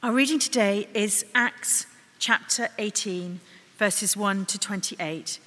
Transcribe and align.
Our 0.00 0.12
reading 0.12 0.38
today 0.38 0.86
is 0.94 1.24
Acts 1.34 1.86
chapter 2.20 2.68
18, 2.78 3.40
verses 3.78 4.16
1 4.16 4.46
to 4.46 4.56
28. 4.56 5.40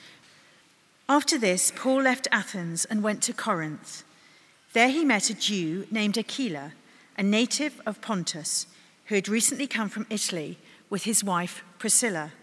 After 1.08 1.38
this, 1.38 1.71
Paul 1.74 2.01
left 2.01 2.27
Athens 2.33 2.83
and 2.83 3.01
went 3.01 3.23
to 3.23 3.33
Corinth. 3.33 4.03
There 4.73 4.89
he 4.89 5.05
met 5.05 5.29
a 5.29 5.33
Jew 5.33 5.87
named 5.89 6.17
Aquila, 6.17 6.73
a 7.17 7.23
native 7.23 7.79
of 7.85 8.01
Pontus, 8.01 8.67
who 9.05 9.15
had 9.15 9.29
recently 9.29 9.67
come 9.67 9.87
from 9.87 10.05
Italy 10.09 10.57
with 10.89 11.04
his 11.04 11.23
wife 11.23 11.63
Priscilla, 11.79 12.33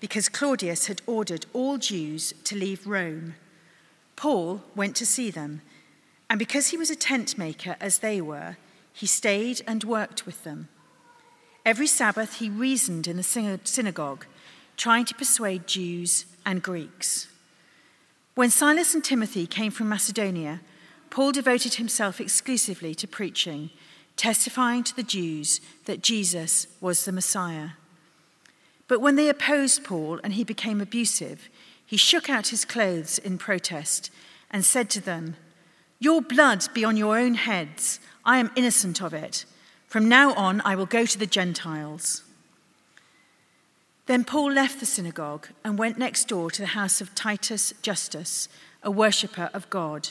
because 0.00 0.28
Claudius 0.28 0.88
had 0.88 1.00
ordered 1.06 1.46
all 1.52 1.78
Jews 1.78 2.34
to 2.42 2.56
leave 2.56 2.88
Rome. 2.88 3.36
Paul 4.16 4.64
went 4.74 4.96
to 4.96 5.06
see 5.06 5.30
them, 5.30 5.62
and 6.28 6.40
because 6.40 6.70
he 6.70 6.76
was 6.76 6.90
a 6.90 6.96
tent 6.96 7.38
maker 7.38 7.76
as 7.78 8.00
they 8.00 8.20
were, 8.20 8.56
he 8.92 9.06
stayed 9.06 9.62
and 9.64 9.84
worked 9.84 10.26
with 10.26 10.42
them. 10.42 10.66
Every 11.64 11.86
Sabbath 11.86 12.38
he 12.38 12.48
reasoned 12.48 13.06
in 13.06 13.16
the 13.16 13.58
synagogue, 13.64 14.26
trying 14.76 15.04
to 15.04 15.14
persuade 15.14 15.66
Jews 15.66 16.24
and 16.46 16.62
Greeks. 16.62 17.28
When 18.34 18.50
Silas 18.50 18.94
and 18.94 19.04
Timothy 19.04 19.46
came 19.46 19.70
from 19.70 19.88
Macedonia, 19.88 20.60
Paul 21.10 21.32
devoted 21.32 21.74
himself 21.74 22.20
exclusively 22.20 22.94
to 22.94 23.08
preaching, 23.08 23.70
testifying 24.16 24.84
to 24.84 24.96
the 24.96 25.02
Jews 25.02 25.60
that 25.84 26.02
Jesus 26.02 26.66
was 26.80 27.04
the 27.04 27.12
Messiah. 27.12 27.70
But 28.88 29.00
when 29.00 29.16
they 29.16 29.28
opposed 29.28 29.84
Paul 29.84 30.20
and 30.24 30.32
he 30.32 30.44
became 30.44 30.80
abusive, 30.80 31.48
he 31.84 31.96
shook 31.96 32.30
out 32.30 32.48
his 32.48 32.64
clothes 32.64 33.18
in 33.18 33.36
protest 33.36 34.10
and 34.50 34.64
said 34.64 34.88
to 34.90 35.00
them, 35.00 35.36
Your 35.98 36.22
blood 36.22 36.66
be 36.72 36.84
on 36.84 36.96
your 36.96 37.18
own 37.18 37.34
heads. 37.34 38.00
I 38.24 38.38
am 38.38 38.50
innocent 38.56 39.02
of 39.02 39.12
it. 39.12 39.44
From 39.90 40.08
now 40.08 40.32
on, 40.34 40.62
I 40.64 40.76
will 40.76 40.86
go 40.86 41.04
to 41.04 41.18
the 41.18 41.26
Gentiles. 41.26 42.22
Then 44.06 44.22
Paul 44.22 44.52
left 44.52 44.78
the 44.78 44.86
synagogue 44.86 45.48
and 45.64 45.76
went 45.76 45.98
next 45.98 46.28
door 46.28 46.48
to 46.52 46.62
the 46.62 46.68
house 46.78 47.00
of 47.00 47.12
Titus 47.16 47.74
Justus, 47.82 48.48
a 48.84 48.90
worshipper 48.92 49.50
of 49.52 49.68
God. 49.68 50.10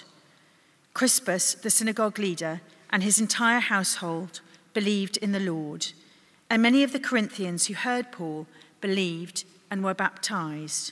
Crispus, 0.94 1.53
the 1.53 1.69
synagogue 1.69 2.19
leader, 2.19 2.59
and 2.89 3.03
his 3.03 3.21
entire 3.21 3.61
household 3.61 4.41
believed 4.73 5.16
in 5.16 5.31
the 5.31 5.39
Lord, 5.39 5.88
and 6.49 6.61
many 6.61 6.83
of 6.83 6.91
the 6.91 6.99
Corinthians 6.99 7.67
who 7.67 7.73
heard 7.73 8.11
Paul 8.11 8.47
believed 8.81 9.45
and 9.71 9.81
were 9.81 9.93
baptized. 9.93 10.91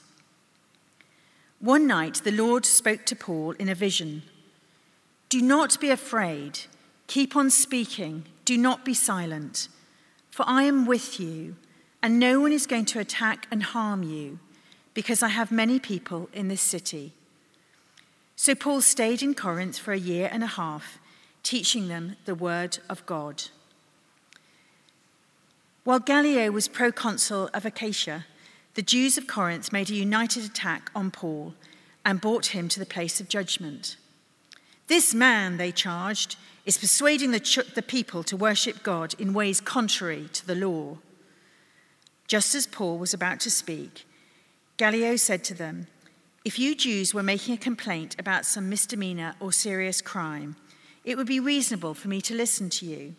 One 1.60 1.88
night 1.88 2.22
the 2.24 2.32
Lord 2.32 2.66
spoke 2.66 3.06
to 3.08 3.18
Paul 3.18 3.52
in 3.60 3.68
a 3.68 3.76
vision 3.76 4.22
Do 5.28 5.42
not 5.42 5.78
be 5.82 5.90
afraid, 5.90 6.62
keep 7.08 7.36
on 7.36 7.50
speaking, 7.50 8.24
do 8.48 8.58
not 8.58 8.86
be 8.86 8.94
silent, 8.94 9.68
for 10.32 10.46
I 10.48 10.64
am 10.64 10.86
with 10.86 11.20
you, 11.20 11.58
and 12.02 12.18
no 12.18 12.40
one 12.40 12.54
is 12.54 12.66
going 12.66 12.86
to 12.86 13.00
attack 13.00 13.46
and 13.52 13.62
harm 13.62 14.04
you, 14.04 14.40
because 14.94 15.22
I 15.22 15.28
have 15.28 15.52
many 15.52 15.80
people 15.80 16.30
in 16.32 16.48
this 16.48 16.62
city. 16.62 17.12
So 18.38 18.56
Paul 18.56 18.80
stayed 18.80 19.22
in 19.22 19.34
Corinth 19.34 19.78
for 19.78 19.92
a 19.92 20.00
year 20.00 20.30
and 20.32 20.46
a 20.46 20.54
half, 20.62 20.98
teaching 21.44 21.90
them 21.90 22.16
the 22.24 22.36
word 22.36 22.80
of 22.90 23.06
God. 23.06 23.44
While 25.84 26.00
Gallio 26.00 26.50
was 26.50 26.70
proconsul 26.70 27.50
of 27.54 27.66
Achaia, 27.66 28.28
the 28.76 28.82
Jews 28.82 29.18
of 29.18 29.28
Corinth 29.28 29.74
made 29.74 29.90
a 29.90 29.94
united 29.94 30.46
attack 30.46 30.90
on 30.96 31.12
Paul 31.12 31.54
and 32.06 32.22
brought 32.22 32.48
him 32.48 32.70
to 32.70 32.80
the 32.80 32.86
place 32.86 33.20
of 33.20 33.28
judgment. 33.28 33.98
This 34.88 35.14
man, 35.14 35.58
they 35.58 35.74
charged, 35.74 36.38
is 36.68 36.78
persuading 36.78 37.32
the, 37.32 37.40
ch- 37.40 37.74
the 37.74 37.82
people 37.82 38.22
to 38.24 38.36
worship 38.38 38.84
God 38.84 39.16
in 39.18 39.34
ways 39.34 39.62
contrary 39.62 40.30
to 40.34 40.46
the 40.46 40.54
law. 40.54 40.98
Just 42.28 42.54
as 42.54 42.68
Paul 42.68 42.98
was 42.98 43.14
about 43.14 43.40
to 43.40 43.50
speak, 43.50 44.06
Gallio 44.76 45.16
said 45.16 45.46
to 45.46 45.54
them, 45.54 45.88
If 46.44 46.60
you 46.60 46.76
Jews 46.76 47.14
were 47.14 47.24
making 47.24 47.54
a 47.54 47.58
complaint 47.58 48.18
about 48.20 48.46
some 48.46 48.70
misdemeanor 48.70 49.34
or 49.40 49.54
serious 49.54 50.02
crime, 50.02 50.58
it 51.06 51.18
would 51.18 51.26
be 51.26 51.40
reasonable 51.40 51.94
for 51.94 52.10
me 52.10 52.20
to 52.22 52.36
listen 52.36 52.70
to 52.72 52.86
you. 52.86 53.16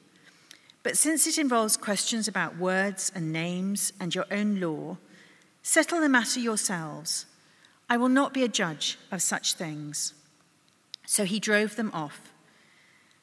But 0.82 0.98
since 0.98 1.26
it 1.26 1.38
involves 1.38 1.78
questions 1.78 2.28
about 2.28 2.58
words 2.58 3.10
and 3.14 3.32
names 3.32 3.94
and 3.98 4.14
your 4.14 4.26
own 4.31 4.60
law, 4.60 4.98
Settle 5.62 6.00
the 6.00 6.08
matter 6.08 6.41
yourselves. 6.41 7.26
I 7.91 7.98
will 7.98 8.08
not 8.08 8.32
be 8.32 8.42
a 8.42 8.48
judge 8.48 8.98
of 9.10 9.20
such 9.20 9.53
things. 9.53 10.14
So 11.06 11.25
he 11.25 11.41
drove 11.41 11.76
them 11.76 11.91
off. 11.92 12.32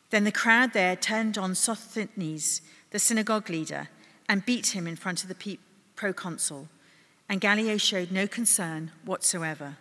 Then 0.09 0.23
the 0.23 0.31
crowd 0.31 0.73
there 0.73 0.95
turned 0.95 1.37
on 1.37 1.55
Sosthenes, 1.55 2.61
the 2.91 2.99
synagogue 2.99 3.49
leader, 3.49 3.89
and 4.29 4.45
beat 4.45 4.75
him 4.75 4.87
in 4.87 4.95
front 4.95 5.23
of 5.23 5.29
the 5.29 5.57
proconsul. 5.95 6.67
And 7.27 7.41
Gallio 7.41 7.77
showed 7.77 8.11
no 8.11 8.27
concern 8.27 8.91
whatsoever. 9.03 9.77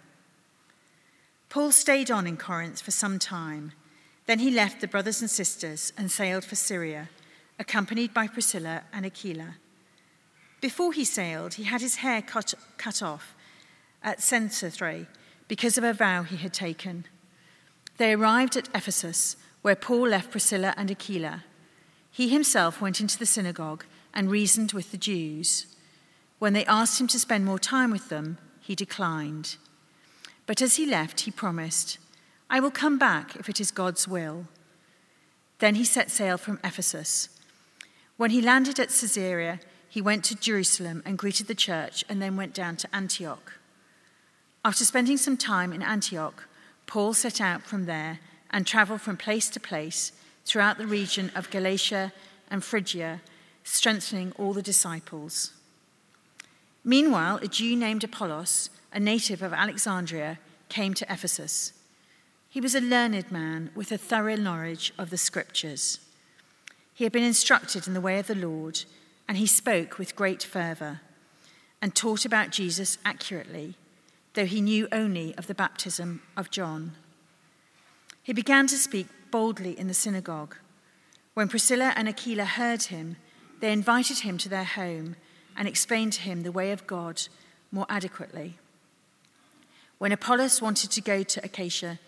Paul 1.49 1.73
stayed 1.73 2.11
on 2.11 2.27
in 2.27 2.37
Corinth 2.37 2.81
for 2.81 2.91
some 2.91 3.19
time. 3.19 3.73
Then 4.27 4.39
he 4.39 4.51
left 4.51 4.81
the 4.81 4.89
brothers 4.89 5.21
and 5.21 5.31
sisters 5.31 5.93
and 5.97 6.11
sailed 6.11 6.45
for 6.45 6.57
Syria, 6.57 7.11
accompanied 7.59 8.15
by 8.15 8.27
Priscilla 8.27 8.83
and 8.93 9.05
Aquila. 9.07 9.57
Before 10.61 10.93
he 10.93 11.05
sailed, 11.05 11.55
he 11.55 11.65
had 11.65 11.83
his 11.83 11.97
hair 11.97 12.23
cut, 12.23 12.55
cut 12.79 13.03
off 13.03 13.35
at 14.03 14.19
Cenchreae 14.19 15.07
because 15.47 15.77
of 15.77 15.85
a 15.85 15.93
vow 15.93 16.23
he 16.23 16.37
had 16.37 16.55
taken. 16.55 17.05
They 17.99 18.15
arrived 18.15 18.57
at 18.57 18.69
Ephesus, 18.75 19.37
where 19.65 19.75
Paul 19.75 20.09
left 20.09 20.31
Priscilla 20.31 20.75
and 20.77 20.91
Aquila. 20.91 21.43
He 22.11 22.29
himself 22.29 22.83
went 22.83 23.01
into 23.01 23.19
the 23.19 23.25
synagogue 23.25 23.87
and 24.13 24.31
reasoned 24.31 24.73
with 24.73 24.91
the 24.91 24.99
Jews. 24.99 25.75
When 26.39 26.53
they 26.53 26.67
asked 26.67 27.01
him 27.01 27.07
to 27.07 27.19
spend 27.19 27.47
more 27.47 27.59
time 27.59 27.91
with 27.91 28.11
them, 28.11 28.37
he 28.61 28.75
declined. 28.75 29.57
But 30.45 30.61
as 30.61 30.77
he 30.77 30.85
left, 30.85 31.21
he 31.21 31.31
promised, 31.31 31.97
I 32.51 32.61
will 32.61 32.71
come 32.71 32.99
back 32.99 33.37
if 33.37 33.49
it 33.49 33.59
is 33.59 33.71
God's 33.71 34.07
will. 34.07 34.49
Then 35.61 35.77
he 35.77 35.85
set 35.87 36.11
sail 36.11 36.37
from 36.37 36.61
Ephesus. 36.63 37.31
When 38.19 38.33
he 38.33 38.43
landed 38.43 38.79
at 38.79 38.91
Caesarea, 38.91 39.61
he 39.89 40.03
went 40.03 40.25
to 40.25 40.35
Jerusalem 40.35 41.03
and 41.07 41.17
greeted 41.17 41.47
the 41.47 41.55
church 41.55 42.05
and 42.07 42.21
then 42.21 42.37
went 42.37 42.53
down 42.53 42.77
to 42.77 42.95
Antioch. 42.95 43.55
After 44.63 44.85
spending 44.85 45.17
some 45.17 45.39
time 45.39 45.73
in 45.73 45.83
Antioch, 45.83 46.49
Paul 46.85 47.15
set 47.15 47.41
out 47.41 47.63
from 47.63 47.87
there 47.87 48.21
and 48.55 48.69
travel 48.69 48.97
from 48.97 49.17
place 49.17 49.51
to 49.51 49.59
place 49.59 50.13
throughout 50.45 50.79
the 50.79 50.87
region 50.87 51.33
of 51.35 51.51
Galatia 51.51 52.13
and 52.49 52.63
Phrygia, 52.63 53.21
strengthening 53.65 54.33
all 54.39 54.53
the 54.53 54.63
disciples. 54.63 55.53
Meanwhile, 56.85 57.41
a 57.43 57.49
Jew 57.49 57.75
named 57.75 58.05
Apollos, 58.05 58.71
a 58.93 59.01
native 59.01 59.43
of 59.43 59.53
Alexandria, 59.53 60.39
came 60.69 60.95
to 60.95 61.13
Ephesus. 61.13 61.73
He 62.49 62.61
was 62.61 62.77
a 62.77 62.81
learned 62.81 63.33
man 63.33 63.71
with 63.75 63.91
a 63.91 63.99
thorough 63.99 64.37
knowledge 64.37 64.93
of 64.97 65.11
the 65.11 65.19
scriptures. 65.19 65.99
He 66.95 67.03
had 67.03 67.13
been 67.13 67.25
instructed 67.25 67.89
in 67.89 67.95
the 67.95 68.01
way 68.01 68.21
of 68.21 68.29
the 68.29 68.37
Lord 68.37 68.85
and 69.27 69.37
he 69.37 69.49
spoke 69.49 69.99
with 69.99 70.15
great 70.15 70.45
fervour 70.45 71.01
and 71.83 71.93
taught 71.93 72.25
about 72.25 72.51
Jesus 72.51 72.99
accurately, 73.05 73.75
though 74.35 74.47
he 74.47 74.61
knew 74.61 74.87
only 74.93 75.35
of 75.37 75.49
the 75.49 75.55
baptism 75.55 76.23
of 76.37 76.53
John. 76.53 76.93
He 78.25 78.33
began 78.33 78.67
to 78.69 78.79
speak 78.79 79.07
boldly 79.31 79.79
in 79.79 79.87
the 79.87 79.95
synagogue. 79.95 80.57
When 81.35 81.47
Priscilla 81.47 81.93
and 81.95 82.09
Aquila 82.09 82.47
heard 82.47 82.85
him, 82.85 83.17
they 83.61 83.71
invited 83.71 84.21
him 84.21 84.39
to 84.39 84.49
their 84.49 84.65
home 84.65 85.17
and 85.55 85.69
explained 85.69 86.15
to 86.15 86.23
him 86.23 86.43
the 86.43 86.51
way 86.51 86.73
of 86.73 86.87
God 86.87 87.23
more 87.71 87.87
adequately. 87.91 88.57
When 89.99 90.11
Apollos 90.11 90.63
wanted 90.63 90.91
to 90.93 91.03
go 91.03 91.23
to 91.23 91.45
Achaia, 91.45 91.99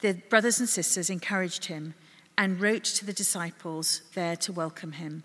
the 0.00 0.14
brothers 0.14 0.60
and 0.60 0.68
sisters 0.68 1.10
encouraged 1.10 1.64
him 1.64 1.94
and 2.38 2.60
wrote 2.60 2.84
to 2.84 3.04
the 3.04 3.12
disciples 3.12 4.02
there 4.14 4.36
to 4.36 4.52
welcome 4.52 4.92
him. 4.92 5.24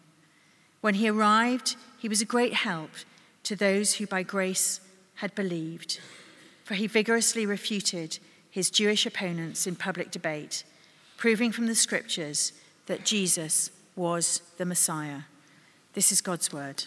When 0.82 0.96
he 0.96 1.10
arrived, 1.10 1.76
he 2.00 2.10
was 2.10 2.22
a 2.22 2.26
great 2.26 2.54
help 2.54 2.92
to 3.44 3.56
those 3.56 3.96
who 3.96 4.08
by 4.08 4.24
grace 4.24 4.82
had 5.16 5.36
believed, 5.36 6.00
for 6.64 6.74
he 6.74 6.88
vigorously 6.88 7.46
refuted 7.46 8.18
his 8.50 8.70
Jewish 8.70 9.06
opponents 9.06 9.68
in 9.68 9.76
public 9.76 10.12
debate, 10.12 10.64
proving 11.18 11.52
from 11.52 11.68
the 11.68 11.76
scriptures 11.76 12.54
that 12.88 13.06
Jesus 13.06 13.70
was 13.96 14.42
the 14.58 14.66
Messiah. 14.66 15.22
This 15.94 16.12
is 16.12 16.22
God's 16.22 16.52
word. 16.52 16.86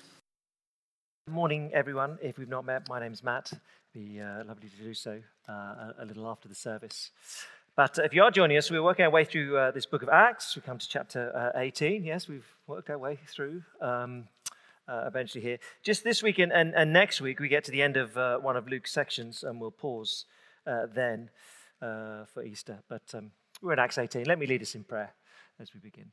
Good 1.27 1.35
morning, 1.35 1.71
everyone. 1.73 2.19
If 2.21 2.39
we've 2.39 2.49
not 2.49 2.65
met, 2.65 2.89
my 2.89 2.99
name's 2.99 3.23
Matt. 3.23 3.53
Be 3.95 4.21
uh, 4.21 4.45
lovely 4.45 4.69
to 4.71 4.77
do 4.77 4.95
so 4.95 5.21
uh, 5.49 5.93
a, 6.01 6.05
little 6.05 6.27
after 6.27 6.49
the 6.49 6.55
service. 6.55 7.11
But 7.77 7.99
if 7.99 8.13
you 8.13 8.23
are 8.23 8.31
joining 8.31 8.57
us, 8.57 8.71
we're 8.71 8.83
working 8.83 9.05
our 9.05 9.11
way 9.11 9.25
through 9.25 9.57
uh, 9.57 9.71
this 9.71 9.87
book 9.87 10.03
of 10.03 10.09
Acts. 10.09 10.57
We 10.57 10.63
come 10.63 10.79
to 10.79 10.89
chapter 10.89 11.53
uh, 11.55 11.59
18. 11.61 12.03
Yes, 12.05 12.27
we've 12.27 12.47
worked 12.67 12.91
our 12.91 12.99
way 12.99 13.19
through 13.27 13.63
um, 13.81 14.25
uh, 14.89 15.05
eventually 15.07 15.43
here. 15.43 15.59
Just 15.83 16.03
this 16.03 16.23
week 16.23 16.39
and, 16.39 16.53
and, 16.53 16.75
and, 16.75 16.93
next 16.93 17.21
week, 17.21 17.39
we 17.39 17.49
get 17.49 17.65
to 17.65 17.71
the 17.71 17.83
end 17.83 17.97
of 17.97 18.17
uh, 18.17 18.39
one 18.39 18.57
of 18.57 18.69
Luke's 18.69 18.93
sections, 18.93 19.45
and 19.45 19.61
we'll 19.61 19.71
pause 19.71 20.25
uh, 20.67 20.87
then 20.95 21.29
uh, 21.83 22.25
for 22.33 22.45
Easter. 22.45 22.79
But 22.89 23.03
um, 23.15 23.33
we're 23.61 23.73
in 23.73 23.79
Acts 23.81 23.99
18. 23.99 24.25
Let 24.25 24.39
me 24.39 24.47
lead 24.47 24.63
us 24.63 24.75
in 24.75 24.85
prayer 24.85 25.13
as 25.59 25.75
we 25.75 25.81
begin. 25.81 26.13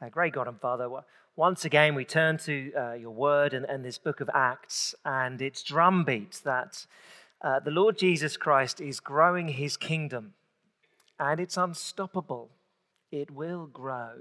Uh, 0.00 0.08
great 0.08 0.32
God 0.32 0.48
and 0.48 0.60
Father, 0.60 0.88
once 1.36 1.64
again 1.64 1.94
we 1.94 2.04
turn 2.04 2.36
to 2.38 2.72
uh, 2.76 2.92
your 2.94 3.12
word 3.12 3.54
and, 3.54 3.64
and, 3.66 3.84
this 3.84 3.98
book 3.98 4.20
of 4.20 4.28
Acts 4.34 4.96
and 5.04 5.40
its 5.40 5.62
drumbeat 5.62 6.40
that 6.44 6.86
uh, 7.40 7.60
the 7.60 7.70
Lord 7.70 7.98
Jesus 7.98 8.36
Christ 8.36 8.80
is 8.80 8.98
growing 8.98 9.48
his 9.48 9.76
kingdom 9.76 10.34
and 11.20 11.38
it's 11.38 11.56
unstoppable. 11.56 12.50
It 13.12 13.30
will 13.30 13.66
grow. 13.66 14.14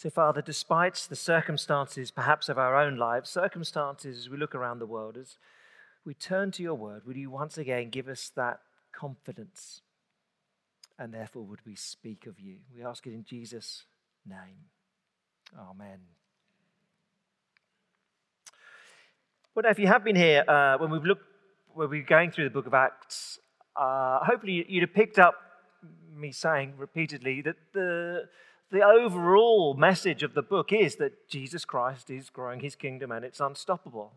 So, 0.00 0.08
Father, 0.08 0.40
despite 0.40 0.94
the 1.10 1.14
circumstances 1.14 2.10
perhaps 2.10 2.48
of 2.48 2.56
our 2.56 2.74
own 2.74 2.96
lives, 2.96 3.28
circumstances 3.28 4.16
as 4.16 4.30
we 4.30 4.38
look 4.38 4.54
around 4.54 4.78
the 4.78 4.86
world, 4.86 5.18
as 5.18 5.36
we 6.06 6.14
turn 6.14 6.52
to 6.52 6.62
your 6.62 6.72
word, 6.72 7.02
would 7.04 7.18
you 7.18 7.28
once 7.28 7.58
again 7.58 7.90
give 7.90 8.08
us 8.08 8.32
that 8.34 8.60
confidence? 8.92 9.82
And 10.98 11.12
therefore, 11.12 11.42
would 11.42 11.60
we 11.66 11.74
speak 11.74 12.24
of 12.24 12.40
you? 12.40 12.60
We 12.74 12.82
ask 12.82 13.06
it 13.06 13.12
in 13.12 13.24
Jesus' 13.24 13.84
name. 14.26 14.70
Amen. 15.54 15.98
Well, 19.54 19.66
if 19.66 19.78
you 19.78 19.88
have 19.88 20.02
been 20.02 20.16
here 20.16 20.44
uh, 20.48 20.78
when 20.78 20.90
we've 20.90 21.04
looked, 21.04 21.26
when 21.74 21.90
we're 21.90 22.04
going 22.04 22.30
through 22.30 22.44
the 22.44 22.50
book 22.54 22.66
of 22.66 22.72
Acts, 22.72 23.38
uh, 23.76 24.20
hopefully 24.24 24.64
you'd 24.66 24.80
have 24.80 24.94
picked 24.94 25.18
up 25.18 25.34
me 26.16 26.32
saying 26.32 26.72
repeatedly 26.78 27.42
that 27.42 27.56
the 27.74 28.30
the 28.70 28.82
overall 28.82 29.74
message 29.74 30.22
of 30.22 30.34
the 30.34 30.42
book 30.42 30.72
is 30.72 30.96
that 30.96 31.28
Jesus 31.28 31.64
Christ 31.64 32.10
is 32.10 32.30
growing 32.30 32.60
his 32.60 32.76
kingdom 32.76 33.10
and 33.10 33.24
it's 33.24 33.40
unstoppable. 33.40 34.12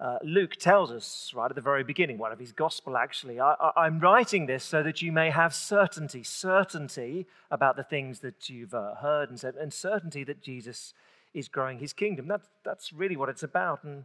Uh, 0.00 0.18
Luke 0.22 0.54
tells 0.56 0.92
us 0.92 1.32
right 1.34 1.50
at 1.50 1.56
the 1.56 1.60
very 1.60 1.82
beginning, 1.82 2.18
one 2.18 2.30
of 2.30 2.38
his 2.38 2.52
gospel 2.52 2.96
actually, 2.96 3.40
I, 3.40 3.72
am 3.76 3.98
writing 3.98 4.46
this 4.46 4.62
so 4.62 4.82
that 4.82 5.02
you 5.02 5.10
may 5.10 5.30
have 5.30 5.52
certainty, 5.52 6.22
certainty 6.22 7.26
about 7.50 7.76
the 7.76 7.82
things 7.82 8.20
that 8.20 8.48
you've 8.48 8.74
uh, 8.74 8.96
heard 8.96 9.28
and 9.30 9.40
said, 9.40 9.56
and 9.56 9.72
certainty 9.72 10.22
that 10.24 10.40
Jesus 10.40 10.94
is 11.34 11.48
growing 11.48 11.78
his 11.78 11.92
kingdom. 11.92 12.30
That's 12.64 12.92
really 12.92 13.16
what 13.16 13.28
it's 13.28 13.42
about. 13.42 13.82
And 13.82 14.04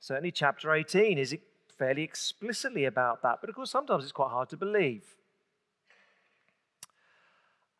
certainly, 0.00 0.32
chapter 0.32 0.72
18 0.72 1.16
is 1.16 1.36
fairly 1.78 2.02
explicitly 2.02 2.84
about 2.84 3.22
that. 3.22 3.38
But 3.40 3.50
of 3.50 3.56
course, 3.56 3.70
sometimes 3.70 4.02
it's 4.02 4.12
quite 4.12 4.30
hard 4.30 4.48
to 4.48 4.56
believe. 4.56 5.04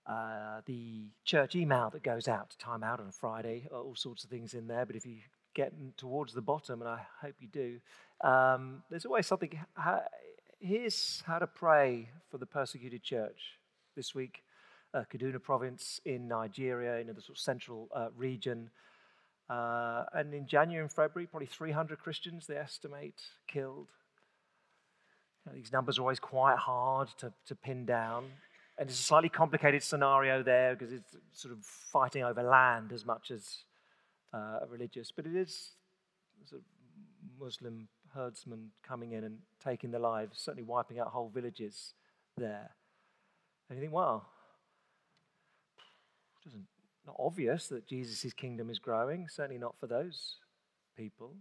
Uh, 0.06 0.60
the 0.66 1.04
church 1.24 1.54
email 1.54 1.90
that 1.90 2.02
goes 2.02 2.26
out, 2.26 2.50
to 2.50 2.58
time 2.58 2.82
out 2.82 2.98
on 2.98 3.06
a 3.06 3.12
Friday, 3.12 3.68
all 3.72 3.94
sorts 3.94 4.24
of 4.24 4.30
things 4.30 4.54
in 4.54 4.66
there. 4.66 4.84
But 4.84 4.96
if 4.96 5.06
you 5.06 5.18
get 5.54 5.72
towards 5.96 6.32
the 6.32 6.40
bottom, 6.40 6.80
and 6.80 6.90
I 6.90 7.00
hope 7.20 7.34
you 7.38 7.48
do, 7.48 7.78
um, 8.26 8.82
there's 8.90 9.04
always 9.04 9.26
something. 9.26 9.58
Here's 10.58 11.22
how 11.26 11.38
to 11.38 11.46
pray 11.46 12.08
for 12.30 12.38
the 12.38 12.46
persecuted 12.46 13.02
church 13.02 13.58
this 13.96 14.14
week. 14.14 14.42
Uh, 14.94 15.04
Kaduna 15.12 15.42
province 15.42 16.00
in 16.04 16.28
Nigeria, 16.28 16.98
in 16.98 17.06
the 17.06 17.14
sort 17.14 17.30
of 17.30 17.38
central 17.38 17.88
uh, 17.94 18.08
region. 18.16 18.70
Uh, 19.48 20.04
and 20.12 20.34
in 20.34 20.46
January 20.46 20.82
and 20.82 20.92
February, 20.92 21.26
probably 21.26 21.46
300 21.46 21.98
Christians, 21.98 22.46
they 22.46 22.56
estimate, 22.56 23.20
killed. 23.46 23.88
You 25.44 25.52
know, 25.52 25.58
these 25.58 25.72
numbers 25.72 25.98
are 25.98 26.02
always 26.02 26.20
quite 26.20 26.58
hard 26.58 27.08
to, 27.18 27.32
to 27.46 27.54
pin 27.54 27.84
down. 27.84 28.24
And 28.82 28.90
it's 28.90 28.98
a 28.98 29.04
slightly 29.04 29.28
complicated 29.28 29.80
scenario 29.84 30.42
there 30.42 30.74
because 30.74 30.92
it's 30.92 31.14
sort 31.32 31.54
of 31.54 31.64
fighting 31.64 32.24
over 32.24 32.42
land 32.42 32.90
as 32.90 33.06
much 33.06 33.30
as 33.30 33.58
uh, 34.34 34.58
religious, 34.68 35.12
but 35.12 35.24
it 35.24 35.36
is 35.36 35.74
a 36.52 36.56
Muslim 37.38 37.86
herdsmen 38.12 38.72
coming 38.82 39.12
in 39.12 39.22
and 39.22 39.38
taking 39.64 39.92
their 39.92 40.00
lives, 40.00 40.40
certainly 40.40 40.64
wiping 40.64 40.98
out 40.98 41.06
whole 41.06 41.30
villages 41.32 41.94
there. 42.36 42.72
And 43.70 43.78
you 43.78 43.84
think, 43.84 43.92
well, 43.92 44.26
it 46.44 46.48
isn't 46.48 46.66
not 47.06 47.14
obvious 47.20 47.68
that 47.68 47.86
Jesus' 47.86 48.32
kingdom 48.32 48.68
is 48.68 48.80
growing, 48.80 49.28
certainly 49.28 49.60
not 49.60 49.76
for 49.78 49.86
those 49.86 50.38
people. 50.96 51.34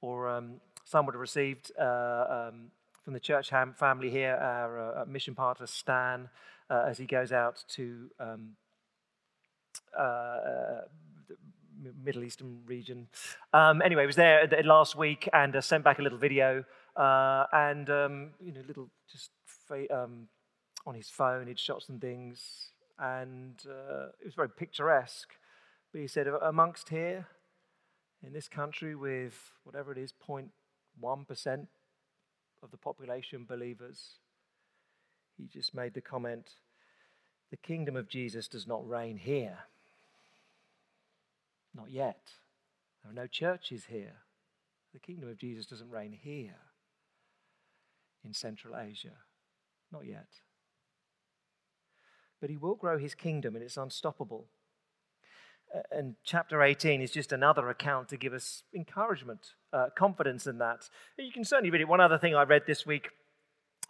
Or 0.00 0.26
um, 0.26 0.62
some 0.86 1.04
would 1.04 1.14
have 1.14 1.20
received 1.20 1.70
uh, 1.78 2.48
um, 2.48 2.70
from 3.04 3.12
the 3.12 3.20
church 3.20 3.50
family 3.76 4.08
here, 4.10 4.34
our 4.34 5.02
uh, 5.02 5.04
mission 5.06 5.34
partner 5.34 5.66
Stan, 5.66 6.30
uh, 6.70 6.84
as 6.88 6.96
he 6.96 7.04
goes 7.04 7.32
out 7.32 7.62
to 7.68 8.10
um, 8.18 8.56
uh, 9.96 10.80
Middle 12.02 12.24
Eastern 12.24 12.62
region. 12.66 13.08
Um, 13.52 13.82
anyway, 13.82 14.06
was 14.06 14.16
there 14.16 14.48
last 14.64 14.96
week 14.96 15.28
and 15.34 15.54
uh, 15.54 15.60
sent 15.60 15.84
back 15.84 15.98
a 15.98 16.02
little 16.02 16.18
video 16.18 16.64
uh, 16.96 17.44
and 17.52 17.90
um, 17.90 18.30
you 18.40 18.52
know, 18.52 18.62
little 18.66 18.88
just 19.10 19.30
um, 19.92 20.28
on 20.86 20.94
his 20.94 21.10
phone, 21.10 21.46
he'd 21.46 21.58
shot 21.58 21.82
some 21.82 21.98
things, 21.98 22.70
and 22.98 23.60
uh, 23.68 24.06
it 24.20 24.24
was 24.24 24.34
very 24.34 24.48
picturesque. 24.48 25.34
But 25.92 26.00
he 26.00 26.06
said, 26.06 26.26
amongst 26.26 26.88
here 26.88 27.26
in 28.26 28.32
this 28.32 28.48
country, 28.48 28.94
with 28.94 29.52
whatever 29.64 29.92
it 29.92 29.98
is, 29.98 30.12
0.1% 30.26 31.66
of 32.64 32.70
the 32.70 32.76
population 32.76 33.44
believers, 33.46 34.14
he 35.36 35.46
just 35.46 35.74
made 35.74 35.94
the 35.94 36.00
comment, 36.00 36.50
the 37.50 37.56
kingdom 37.56 37.94
of 37.94 38.08
Jesus 38.08 38.48
does 38.48 38.66
not 38.66 38.88
reign 38.88 39.18
here. 39.18 39.58
Not 41.74 41.90
yet. 41.90 42.20
There 43.02 43.12
are 43.12 43.14
no 43.14 43.26
churches 43.26 43.84
here. 43.88 44.16
The 44.92 44.98
kingdom 44.98 45.28
of 45.28 45.36
Jesus 45.36 45.66
doesn't 45.66 45.90
reign 45.90 46.12
here 46.12 46.56
in 48.24 48.32
Central 48.32 48.76
Asia. 48.76 49.18
Not 49.92 50.06
yet. 50.06 50.28
But 52.40 52.50
he 52.50 52.56
will 52.56 52.74
grow 52.74 52.98
his 52.98 53.14
kingdom 53.14 53.54
and 53.54 53.64
it's 53.64 53.76
unstoppable. 53.76 54.46
And 55.90 56.14
chapter 56.24 56.62
18 56.62 57.00
is 57.00 57.10
just 57.10 57.32
another 57.32 57.68
account 57.68 58.08
to 58.10 58.16
give 58.16 58.32
us 58.32 58.62
encouragement, 58.74 59.54
uh, 59.72 59.86
confidence 59.96 60.46
in 60.46 60.58
that. 60.58 60.88
You 61.18 61.32
can 61.32 61.44
certainly 61.44 61.70
read 61.70 61.80
it. 61.80 61.88
One 61.88 62.00
other 62.00 62.18
thing 62.18 62.34
I 62.34 62.44
read 62.44 62.62
this 62.66 62.86
week 62.86 63.08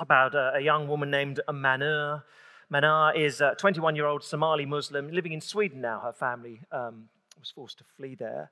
about 0.00 0.34
a, 0.34 0.54
a 0.56 0.60
young 0.60 0.88
woman 0.88 1.10
named 1.10 1.40
Manur. 1.52 2.22
Manar 2.70 3.14
is 3.14 3.40
a 3.40 3.54
21 3.58 3.96
year 3.96 4.06
old 4.06 4.25
Somali 4.25 4.64
Muslim 4.64 5.10
living 5.10 5.32
in 5.32 5.40
Sweden 5.40 5.81
now. 5.81 6.00
Her 6.00 6.12
family 6.12 6.60
um, 6.72 7.08
was 7.38 7.50
forced 7.50 7.78
to 7.78 7.84
flee 7.84 8.14
there. 8.14 8.50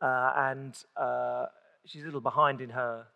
Uh, 0.00 0.32
and 0.36 0.74
uh, 0.96 1.46
she's 1.84 2.02
a 2.02 2.06
little 2.06 2.20
behind 2.20 2.60
in 2.60 2.70
her 2.70 3.06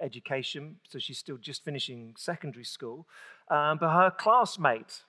education, 0.00 0.76
so 0.88 1.00
she's 1.00 1.18
still 1.18 1.36
just 1.36 1.64
finishing 1.64 2.14
secondary 2.16 2.64
school. 2.64 3.06
Um, 3.50 3.78
but 3.78 3.90
her 3.90 4.12
classmate 4.16 5.02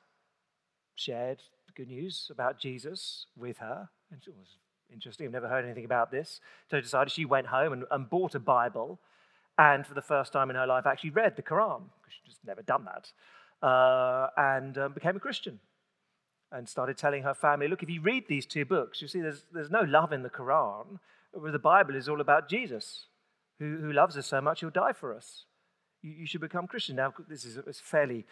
shared 0.96 1.44
good 1.76 1.88
news 1.88 2.28
about 2.32 2.60
Jesus 2.60 3.28
with 3.38 3.60
her. 3.60 3.90
And 4.12 4.22
it 4.26 4.34
was 4.38 4.58
interesting. 4.92 5.28
I've 5.28 5.34
never 5.34 5.48
heard 5.48 5.66
anything 5.66 5.86
about 5.86 6.12
this. 6.12 6.42
So 6.70 6.80
decided 6.82 7.12
she 7.12 7.26
went 7.26 7.48
home 7.48 7.74
and, 7.74 7.84
and 7.92 8.10
bought 8.10 8.36
a 8.36 8.40
Bible 8.40 9.00
and 9.60 9.86
for 9.86 9.94
the 9.94 10.02
first 10.02 10.32
time 10.32 10.50
in 10.50 10.56
her 10.56 10.66
life 10.66 10.86
actually 10.86 11.10
read 11.10 11.36
the 11.36 11.42
Quran, 11.42 11.82
because 12.00 12.14
she'd 12.14 12.30
just 12.30 12.46
never 12.46 12.62
done 12.62 12.86
that, 12.86 13.12
uh, 13.68 14.30
and 14.38 14.78
um, 14.78 14.94
became 14.94 15.18
a 15.18 15.20
Christian 15.20 15.60
and 16.52 16.68
started 16.68 16.98
telling 16.98 17.24
her 17.24 17.34
family, 17.34 17.68
look, 17.68 17.84
if 17.84 17.90
you 17.90 18.02
read 18.02 18.24
these 18.28 18.46
two 18.46 18.66
books, 18.66 19.02
you 19.02 19.08
see 19.08 19.20
there's, 19.20 19.44
there's 19.54 19.70
no 19.70 19.82
love 19.82 20.14
in 20.14 20.24
the 20.24 20.30
Quran. 20.30 21.00
The 21.34 21.60
Bible 21.60 21.96
is 21.96 22.08
all 22.08 22.22
about 22.22 22.50
Jesus, 22.50 23.06
who, 23.60 23.78
who 23.78 23.92
loves 23.92 24.18
us 24.18 24.26
so 24.26 24.42
much, 24.42 24.62
he'll 24.62 24.70
die 24.70 24.94
for 24.94 25.14
us. 25.14 25.44
You, 26.02 26.12
you 26.12 26.26
should 26.26 26.42
become 26.42 26.66
Christian. 26.66 26.96
Now, 26.96 27.14
this 27.28 27.44
is 27.44 27.60
fairly 27.84 28.26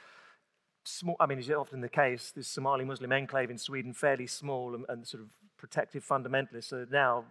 small. 0.88 1.16
I 1.20 1.26
mean, 1.26 1.40
it's 1.40 1.50
often 1.50 1.82
the 1.82 1.90
case, 1.90 2.32
this 2.36 2.48
Somali 2.48 2.86
Muslim 2.86 3.12
enclave 3.12 3.50
in 3.50 3.58
Sweden, 3.58 3.94
fairly 3.94 4.28
small 4.28 4.76
and, 4.76 4.86
and 4.90 5.06
sort 5.06 5.24
of 5.24 5.30
protective 5.58 6.06
fundamentalist. 6.06 6.66
So 6.66 6.86
now 6.92 7.26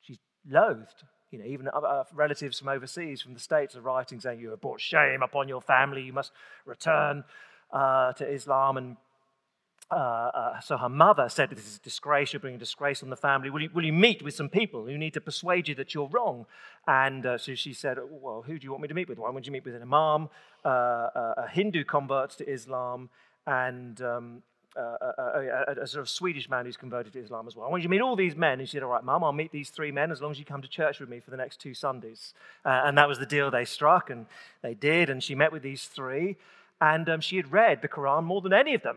she's 0.00 0.18
loathed. 0.48 1.04
You 1.30 1.40
know, 1.40 1.46
even 1.46 1.68
uh, 1.68 2.04
relatives 2.12 2.58
from 2.58 2.68
overseas, 2.68 3.20
from 3.20 3.34
the 3.34 3.40
States, 3.40 3.74
are 3.74 3.80
writing 3.80 4.20
saying, 4.20 4.38
You 4.38 4.50
have 4.50 4.60
brought 4.60 4.80
shame 4.80 5.22
upon 5.22 5.48
your 5.48 5.60
family, 5.60 6.02
you 6.02 6.12
must 6.12 6.30
return 6.64 7.24
uh, 7.72 8.12
to 8.12 8.26
Islam. 8.26 8.76
And 8.76 8.96
uh, 9.90 9.94
uh, 9.94 10.60
so 10.60 10.76
her 10.76 10.88
mother 10.88 11.28
said, 11.28 11.50
This 11.50 11.66
is 11.66 11.76
a 11.76 11.80
disgrace, 11.80 12.32
you're 12.32 12.40
bringing 12.40 12.58
disgrace 12.58 13.02
on 13.02 13.10
the 13.10 13.16
family. 13.16 13.50
Will 13.50 13.62
you, 13.62 13.70
will 13.72 13.84
you 13.84 13.92
meet 13.92 14.22
with 14.22 14.34
some 14.34 14.48
people 14.48 14.86
who 14.86 14.96
need 14.96 15.14
to 15.14 15.20
persuade 15.20 15.68
you 15.68 15.74
that 15.76 15.94
you're 15.94 16.08
wrong? 16.08 16.46
And 16.86 17.26
uh, 17.26 17.38
so 17.38 17.54
she 17.54 17.74
said, 17.74 17.98
Well, 18.10 18.42
who 18.46 18.58
do 18.58 18.64
you 18.64 18.70
want 18.70 18.82
me 18.82 18.88
to 18.88 18.94
meet 18.94 19.08
with? 19.08 19.18
Why 19.18 19.30
would 19.30 19.46
you 19.46 19.52
meet 19.52 19.64
with 19.64 19.74
an 19.74 19.82
imam, 19.82 20.30
uh, 20.64 20.68
uh, 20.68 21.34
a 21.36 21.48
Hindu 21.48 21.84
convert 21.84 22.30
to 22.30 22.48
Islam, 22.48 23.10
and 23.46 24.00
um, 24.00 24.42
a, 24.74 24.80
a, 24.80 25.82
a, 25.82 25.86
sort 25.86 26.00
of 26.00 26.08
Swedish 26.08 26.48
man 26.48 26.64
who's 26.64 26.78
converted 26.78 27.12
to 27.12 27.20
Islam 27.20 27.46
as 27.46 27.54
well. 27.54 27.66
I 27.66 27.70
want 27.70 27.82
you 27.82 27.88
to 27.88 27.90
meet 27.90 28.00
all 28.00 28.16
these 28.16 28.34
men. 28.34 28.58
And 28.58 28.68
she 28.68 28.76
said, 28.76 28.82
All 28.82 28.90
right, 28.90 29.04
mum, 29.04 29.22
I'll 29.22 29.32
meet 29.32 29.52
these 29.52 29.68
three 29.68 29.92
men 29.92 30.10
as 30.10 30.22
long 30.22 30.32
as 30.32 30.38
you 30.38 30.46
come 30.46 30.62
to 30.62 30.68
church 30.68 30.98
with 30.98 31.10
me 31.10 31.20
for 31.20 31.30
the 31.30 31.36
next 31.36 31.60
two 31.60 31.74
Sundays. 31.74 32.32
and 32.64 32.96
that 32.96 33.06
was 33.06 33.18
the 33.18 33.26
deal 33.26 33.50
they 33.50 33.66
struck, 33.66 34.08
and 34.08 34.26
they 34.62 34.74
did. 34.74 35.10
And 35.10 35.22
she 35.22 35.34
met 35.34 35.52
with 35.52 35.62
these 35.62 35.84
three, 35.84 36.36
and 36.80 37.08
um, 37.08 37.20
she 37.20 37.36
had 37.36 37.52
read 37.52 37.82
the 37.82 37.88
Quran 37.88 38.24
more 38.24 38.40
than 38.40 38.54
any 38.54 38.74
of 38.74 38.82
them. 38.82 38.96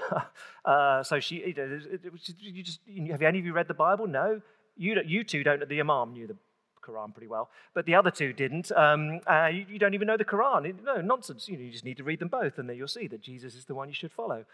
uh, 0.64 1.02
so 1.02 1.20
she, 1.20 1.36
you 1.46 2.62
just, 2.62 2.80
have 3.10 3.22
any 3.22 3.38
of 3.38 3.44
you 3.44 3.52
read 3.52 3.68
the 3.68 3.74
Bible? 3.74 4.06
No. 4.06 4.40
You, 4.76 5.00
you 5.04 5.24
two 5.24 5.44
don't. 5.44 5.68
The 5.68 5.80
Imam 5.80 6.12
knew 6.12 6.26
the 6.26 6.36
Quran 6.82 7.12
pretty 7.12 7.26
well, 7.26 7.50
but 7.74 7.86
the 7.86 7.94
other 7.94 8.10
two 8.10 8.32
didn't. 8.32 8.72
Um, 8.72 9.20
uh, 9.26 9.50
you, 9.52 9.66
you, 9.68 9.78
don't 9.78 9.94
even 9.94 10.06
know 10.06 10.16
the 10.16 10.24
Quran. 10.24 10.82
No, 10.84 11.00
nonsense. 11.00 11.48
You, 11.48 11.56
know, 11.56 11.64
you 11.64 11.70
just 11.70 11.84
need 11.84 11.98
to 11.98 12.04
read 12.04 12.18
them 12.18 12.28
both, 12.28 12.58
and 12.58 12.68
then 12.68 12.76
you'll 12.76 12.88
see 12.88 13.06
that 13.08 13.20
Jesus 13.20 13.54
is 13.54 13.66
the 13.66 13.74
one 13.74 13.88
you 13.88 13.94
should 13.94 14.12
follow. 14.12 14.44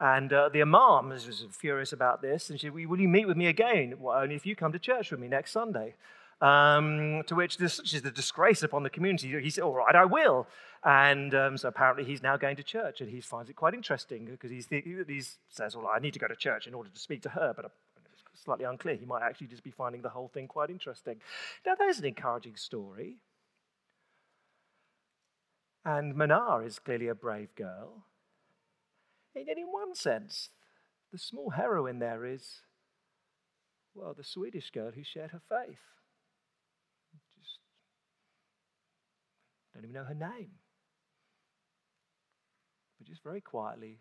And 0.00 0.32
uh, 0.32 0.48
the 0.48 0.62
Imam 0.62 1.10
was, 1.10 1.44
furious 1.50 1.92
about 1.92 2.22
this, 2.22 2.48
and 2.48 2.58
she 2.58 2.68
said, 2.68 2.74
Will 2.74 3.00
you 3.00 3.08
meet 3.08 3.26
with 3.26 3.36
me 3.36 3.46
again? 3.46 3.94
Well, 3.98 4.18
only 4.18 4.34
if 4.34 4.46
you 4.46 4.56
come 4.56 4.72
to 4.72 4.78
church 4.78 5.10
with 5.10 5.20
me 5.20 5.28
next 5.28 5.52
Sunday. 5.52 5.94
Um, 6.40 7.22
to 7.26 7.34
which 7.34 7.58
this 7.58 7.80
is 7.80 8.00
the 8.00 8.10
disgrace 8.10 8.62
upon 8.62 8.82
the 8.82 8.88
community. 8.88 9.38
He 9.42 9.50
said, 9.50 9.62
All 9.62 9.74
right, 9.74 9.94
I 9.94 10.06
will. 10.06 10.46
And 10.82 11.34
um, 11.34 11.58
so 11.58 11.68
apparently 11.68 12.04
he's 12.04 12.22
now 12.22 12.36
going 12.36 12.56
to 12.56 12.62
church, 12.62 13.00
and 13.00 13.10
he 13.10 13.20
finds 13.20 13.50
it 13.50 13.56
quite 13.56 13.74
interesting 13.74 14.24
because 14.24 14.50
he 14.50 14.62
says, 15.50 15.76
Well, 15.76 15.86
I 15.86 15.98
need 15.98 16.14
to 16.14 16.18
go 16.18 16.26
to 16.26 16.36
church 16.36 16.66
in 16.66 16.74
order 16.74 16.88
to 16.88 16.98
speak 16.98 17.22
to 17.22 17.28
her, 17.30 17.52
but 17.54 17.66
it's 18.12 18.42
slightly 18.42 18.64
unclear. 18.64 18.94
He 18.94 19.04
might 19.04 19.22
actually 19.22 19.48
just 19.48 19.62
be 19.62 19.70
finding 19.70 20.00
the 20.00 20.08
whole 20.08 20.28
thing 20.28 20.48
quite 20.48 20.70
interesting. 20.70 21.16
Now, 21.66 21.74
there's 21.74 21.98
an 21.98 22.06
encouraging 22.06 22.56
story. 22.56 23.16
And 25.84 26.14
Manar 26.14 26.64
is 26.64 26.78
clearly 26.78 27.08
a 27.08 27.14
brave 27.14 27.54
girl. 27.54 28.04
And 29.34 29.48
in 29.48 29.66
one 29.66 29.94
sense, 29.94 30.50
the 31.12 31.18
small 31.18 31.50
heroine 31.50 31.98
there 31.98 32.24
is, 32.24 32.62
well, 33.94 34.14
the 34.14 34.24
Swedish 34.24 34.70
girl 34.70 34.92
who 34.92 35.02
shared 35.02 35.30
her 35.30 35.40
faith. 35.48 35.78
Just 37.38 37.58
don't 39.74 39.84
even 39.84 39.94
know 39.94 40.04
her 40.04 40.14
name. 40.14 40.50
But 43.00 43.08
just 43.08 43.24
very 43.24 43.40
quietly 43.40 44.00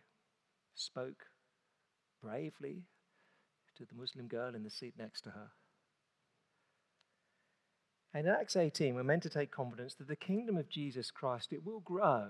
spoke 0.76 1.28
bravely 2.22 2.84
to 3.78 3.86
the 3.86 3.96
Muslim 3.96 4.28
girl 4.28 4.54
in 4.54 4.64
the 4.64 4.70
seat 4.70 4.96
next 5.00 5.22
to 5.22 5.30
her. 5.30 5.52
And 8.14 8.28
in 8.28 8.34
Acts 8.34 8.58
18, 8.58 8.94
we're 8.94 9.04
meant 9.04 9.24
to 9.24 9.30
take 9.30 9.52
confidence 9.52 9.94
that 9.96 10.10
the 10.10 10.18
kingdom 10.18 10.58
of 10.58 10.68
Jesus 10.68 11.12
Christ, 11.12 11.54
it 11.54 11.66
will 11.66 11.80
grow 11.80 12.30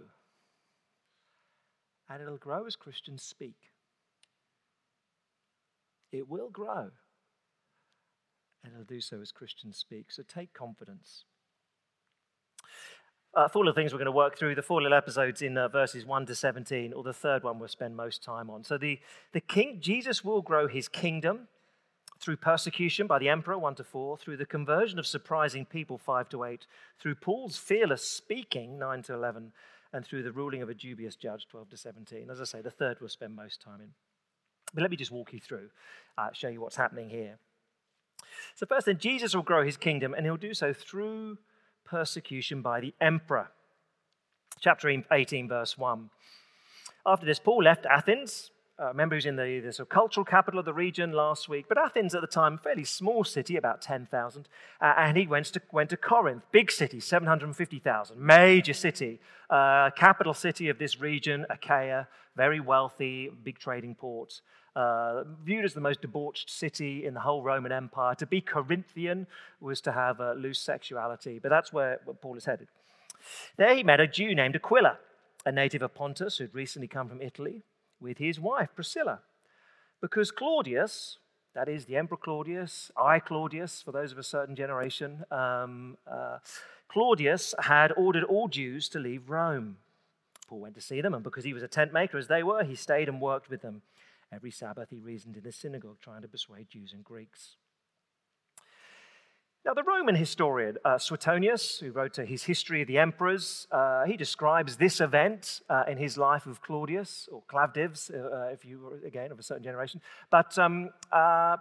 and 2.07 2.21
it'll 2.21 2.37
grow 2.37 2.65
as 2.65 2.75
Christians 2.75 3.23
speak. 3.23 3.55
It 6.11 6.27
will 6.27 6.49
grow, 6.49 6.89
and 8.63 8.73
it'll 8.73 8.83
do 8.83 8.99
so 8.99 9.21
as 9.21 9.31
Christians 9.31 9.77
speak. 9.77 10.11
So 10.11 10.23
take 10.23 10.53
confidence. 10.53 11.25
Uh, 13.35 13.47
four 13.47 13.63
little 13.63 13.75
things 13.75 13.93
we're 13.93 13.99
going 13.99 14.05
to 14.05 14.11
work 14.11 14.37
through. 14.37 14.55
The 14.55 14.61
four 14.63 14.81
little 14.81 14.97
episodes 14.97 15.41
in 15.41 15.57
uh, 15.57 15.67
verses 15.67 16.05
1 16.05 16.25
to 16.25 16.35
17, 16.35 16.93
or 16.93 17.03
the 17.03 17.13
third 17.13 17.43
one 17.43 17.59
we'll 17.59 17.67
spend 17.67 17.95
most 17.95 18.23
time 18.23 18.49
on. 18.49 18.63
So 18.63 18.77
the, 18.77 18.99
the 19.33 19.41
king, 19.41 19.77
Jesus 19.79 20.23
will 20.23 20.41
grow 20.41 20.67
his 20.67 20.87
kingdom 20.87 21.47
through 22.19 22.37
persecution 22.37 23.05
by 23.05 23.19
the 23.19 23.29
emperor, 23.29 23.57
1 23.57 23.75
to 23.75 23.83
4, 23.83 24.17
through 24.17 24.37
the 24.37 24.45
conversion 24.45 24.97
of 24.97 25.05
surprising 25.05 25.65
people, 25.65 25.97
5 25.97 26.27
to 26.29 26.43
8, 26.43 26.65
through 26.99 27.15
Paul's 27.15 27.55
fearless 27.55 28.09
speaking, 28.09 28.79
9 28.79 29.03
to 29.03 29.13
11, 29.13 29.53
and 29.93 30.05
through 30.05 30.23
the 30.23 30.31
ruling 30.31 30.61
of 30.61 30.69
a 30.69 30.73
dubious 30.73 31.15
judge, 31.15 31.47
12 31.49 31.69
to 31.69 31.77
17. 31.77 32.29
As 32.31 32.41
I 32.41 32.45
say, 32.45 32.61
the 32.61 32.71
third 32.71 32.97
we'll 32.99 33.09
spend 33.09 33.35
most 33.35 33.61
time 33.61 33.79
in. 33.79 33.91
But 34.73 34.81
let 34.81 34.91
me 34.91 34.97
just 34.97 35.11
walk 35.11 35.33
you 35.33 35.39
through, 35.39 35.69
uh, 36.17 36.29
show 36.33 36.47
you 36.47 36.61
what's 36.61 36.75
happening 36.75 37.09
here. 37.09 37.37
So, 38.55 38.65
first, 38.65 38.87
then, 38.87 38.97
Jesus 38.97 39.35
will 39.35 39.43
grow 39.43 39.63
his 39.63 39.77
kingdom, 39.77 40.13
and 40.13 40.25
he'll 40.25 40.37
do 40.37 40.53
so 40.53 40.73
through 40.73 41.37
persecution 41.89 42.61
by 42.61 42.79
the 42.81 42.93
emperor. 43.01 43.49
Chapter 44.59 44.89
18, 45.11 45.47
verse 45.47 45.77
1. 45.77 46.09
After 47.05 47.25
this, 47.25 47.39
Paul 47.39 47.63
left 47.63 47.85
Athens 47.85 48.51
uh, 48.81 48.87
remember, 48.87 49.15
he 49.15 49.17
was 49.17 49.25
in 49.25 49.35
the, 49.35 49.59
the 49.59 49.73
sort 49.73 49.87
of 49.87 49.89
cultural 49.89 50.23
capital 50.23 50.57
of 50.57 50.65
the 50.65 50.73
region 50.73 51.11
last 51.11 51.49
week. 51.49 51.65
But 51.67 51.77
Athens 51.77 52.15
at 52.15 52.21
the 52.21 52.27
time, 52.27 52.53
a 52.53 52.57
fairly 52.57 52.85
small 52.85 53.25
city, 53.25 53.57
about 53.57 53.81
10,000. 53.81 54.47
Uh, 54.79 54.93
and 54.97 55.17
he 55.17 55.27
went 55.27 55.47
to, 55.47 55.61
went 55.73 55.89
to 55.89 55.97
Corinth, 55.97 56.43
big 56.51 56.71
city, 56.71 57.01
750,000, 57.01 58.17
major 58.17 58.73
city, 58.73 59.19
uh, 59.49 59.89
capital 59.97 60.33
city 60.33 60.69
of 60.69 60.79
this 60.79 61.01
region, 61.01 61.45
Achaia, 61.49 62.07
very 62.37 62.61
wealthy, 62.61 63.29
big 63.43 63.59
trading 63.59 63.95
port. 63.95 64.39
Uh, 64.75 65.23
viewed 65.43 65.65
as 65.65 65.73
the 65.73 65.81
most 65.81 66.01
debauched 66.01 66.49
city 66.49 67.05
in 67.05 67.13
the 67.13 67.19
whole 67.19 67.41
Roman 67.41 67.71
Empire. 67.71 68.15
To 68.15 68.25
be 68.25 68.39
Corinthian 68.39 69.27
was 69.59 69.81
to 69.81 69.91
have 69.91 70.19
a 70.19 70.33
loose 70.33 70.59
sexuality, 70.59 71.39
but 71.39 71.49
that's 71.49 71.73
where, 71.73 71.99
where 72.05 72.13
Paul 72.13 72.37
is 72.37 72.45
headed. 72.45 72.67
There 73.57 73.75
he 73.75 73.83
met 73.83 73.99
a 73.99 74.07
Jew 74.07 74.35
named 74.35 74.55
Aquila, 74.55 74.97
a 75.45 75.51
native 75.51 75.81
of 75.81 75.95
Pontus 75.95 76.37
who'd 76.37 76.53
recently 76.53 76.87
come 76.87 77.09
from 77.09 77.21
Italy 77.21 77.63
with 77.99 78.19
his 78.19 78.39
wife 78.39 78.69
Priscilla. 78.75 79.19
Because 80.01 80.31
Claudius, 80.31 81.17
that 81.53 81.67
is 81.67 81.85
the 81.85 81.97
Emperor 81.97 82.17
Claudius, 82.17 82.91
I 82.95 83.19
Claudius, 83.19 83.81
for 83.81 83.91
those 83.91 84.11
of 84.11 84.17
a 84.17 84.23
certain 84.23 84.55
generation, 84.55 85.25
um, 85.31 85.97
uh, 86.09 86.37
Claudius 86.87 87.53
had 87.59 87.91
ordered 87.97 88.23
all 88.23 88.47
Jews 88.47 88.87
to 88.89 88.99
leave 88.99 89.29
Rome. 89.29 89.77
Paul 90.47 90.61
went 90.61 90.75
to 90.75 90.81
see 90.81 91.01
them, 91.01 91.13
and 91.13 91.23
because 91.23 91.43
he 91.43 91.53
was 91.53 91.63
a 91.63 91.67
tent 91.67 91.93
maker 91.93 92.17
as 92.17 92.27
they 92.27 92.43
were, 92.43 92.63
he 92.63 92.75
stayed 92.75 93.09
and 93.09 93.21
worked 93.21 93.49
with 93.49 93.61
them. 93.61 93.81
Every 94.31 94.51
Sabbath 94.51 94.89
he 94.89 94.99
reasoned 94.99 95.37
in 95.37 95.43
the 95.43 95.51
synagogue, 95.51 95.97
trying 96.01 96.21
to 96.21 96.27
persuade 96.27 96.69
Jews 96.69 96.93
and 96.93 97.03
Greeks. 97.03 97.55
Now, 99.65 99.73
the 99.73 99.83
Roman 99.83 100.15
historian 100.15 100.77
uh, 100.85 100.97
Suetonius, 100.97 101.79
who 101.79 101.91
wrote 101.91 102.17
uh, 102.17 102.23
his 102.23 102.43
History 102.43 102.81
of 102.81 102.87
the 102.87 102.97
Emperors, 102.97 103.67
uh, 103.71 104.05
he 104.05 104.15
describes 104.15 104.77
this 104.77 105.01
event 105.01 105.61
uh, 105.69 105.83
in 105.85 105.97
his 105.97 106.17
life 106.17 106.45
of 106.45 106.61
Claudius, 106.61 107.27
or 107.29 107.43
Clavdivs, 107.51 108.09
uh, 108.09 108.17
uh, 108.17 108.53
if 108.53 108.63
you 108.63 108.79
were, 108.79 109.05
again, 109.05 109.33
of 109.33 109.37
a 109.37 109.43
certain 109.43 109.63
generation. 109.63 109.99
But 110.31 110.57
um, 110.57 110.91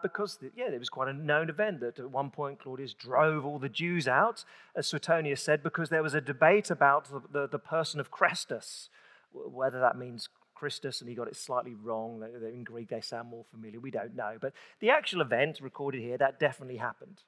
because, 0.00 0.38
yeah, 0.54 0.70
it 0.72 0.78
was 0.78 0.88
quite 0.88 1.08
a 1.08 1.12
known 1.12 1.50
event 1.50 1.80
that 1.80 1.98
at 1.98 2.10
one 2.10 2.30
point 2.30 2.60
Claudius 2.60 2.94
drove 2.94 3.44
all 3.44 3.58
the 3.58 3.68
Jews 3.68 4.06
out, 4.06 4.44
as 4.76 4.87
Suetonius 4.87 5.42
said, 5.42 5.64
because 5.64 5.88
there 5.88 6.02
was 6.02 6.14
a 6.14 6.20
debate 6.20 6.70
about 6.70 7.10
the, 7.10 7.20
the, 7.32 7.48
the 7.48 7.58
person 7.58 7.98
of 7.98 8.12
Chrestus, 8.12 8.90
whether 9.32 9.80
that 9.80 9.98
means 9.98 10.28
Christus, 10.59 11.00
and 11.00 11.09
he 11.09 11.15
got 11.15 11.29
it 11.29 11.37
slightly 11.37 11.75
wrong. 11.75 12.23
In 12.55 12.65
Greek, 12.65 12.88
they 12.88 13.00
sound 13.00 13.29
more 13.29 13.45
familiar. 13.50 13.81
We 13.81 13.91
don't 13.91 14.17
know. 14.17 14.37
But 14.41 14.53
the 14.81 14.91
actual 14.91 15.21
event 15.21 15.61
recorded 15.61 16.00
here, 16.00 16.19
that 16.19 16.41
definitely 16.41 16.77
happened 16.77 17.23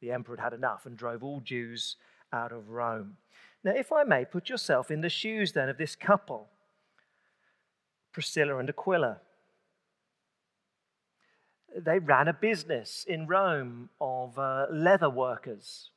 the 0.00 0.10
emperor 0.12 0.38
had 0.40 0.52
enough 0.52 0.86
and 0.86 0.96
drove 0.96 1.22
all 1.22 1.40
Jews 1.40 1.96
out 2.32 2.52
of 2.52 2.70
Rome. 2.70 3.16
Now, 3.62 3.72
if 3.72 3.92
I 3.92 4.04
may, 4.04 4.24
put 4.24 4.48
yourself 4.48 4.90
in 4.90 5.02
the 5.02 5.10
shoes 5.10 5.52
then 5.52 5.68
of 5.68 5.76
this 5.76 5.94
couple, 5.94 6.48
Priscilla 8.12 8.58
and 8.58 8.68
Aquila. 8.68 9.18
They 11.76 11.98
ran 11.98 12.26
a 12.26 12.32
business 12.32 13.04
in 13.06 13.26
Rome 13.26 13.90
of 14.00 14.38
uh, 14.38 14.66
leather 14.72 15.10
workers, 15.10 15.90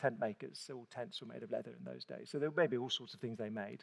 tent 0.00 0.18
makers. 0.20 0.62
So 0.66 0.76
all 0.76 0.86
tents 0.90 1.20
were 1.20 1.26
made 1.26 1.42
of 1.42 1.50
leather 1.50 1.72
in 1.76 1.84
those 1.84 2.04
days. 2.04 2.30
So 2.30 2.38
there 2.38 2.50
may 2.56 2.66
be 2.66 2.78
all 2.78 2.88
sorts 2.88 3.12
of 3.12 3.20
things 3.20 3.36
they 3.36 3.50
made. 3.50 3.82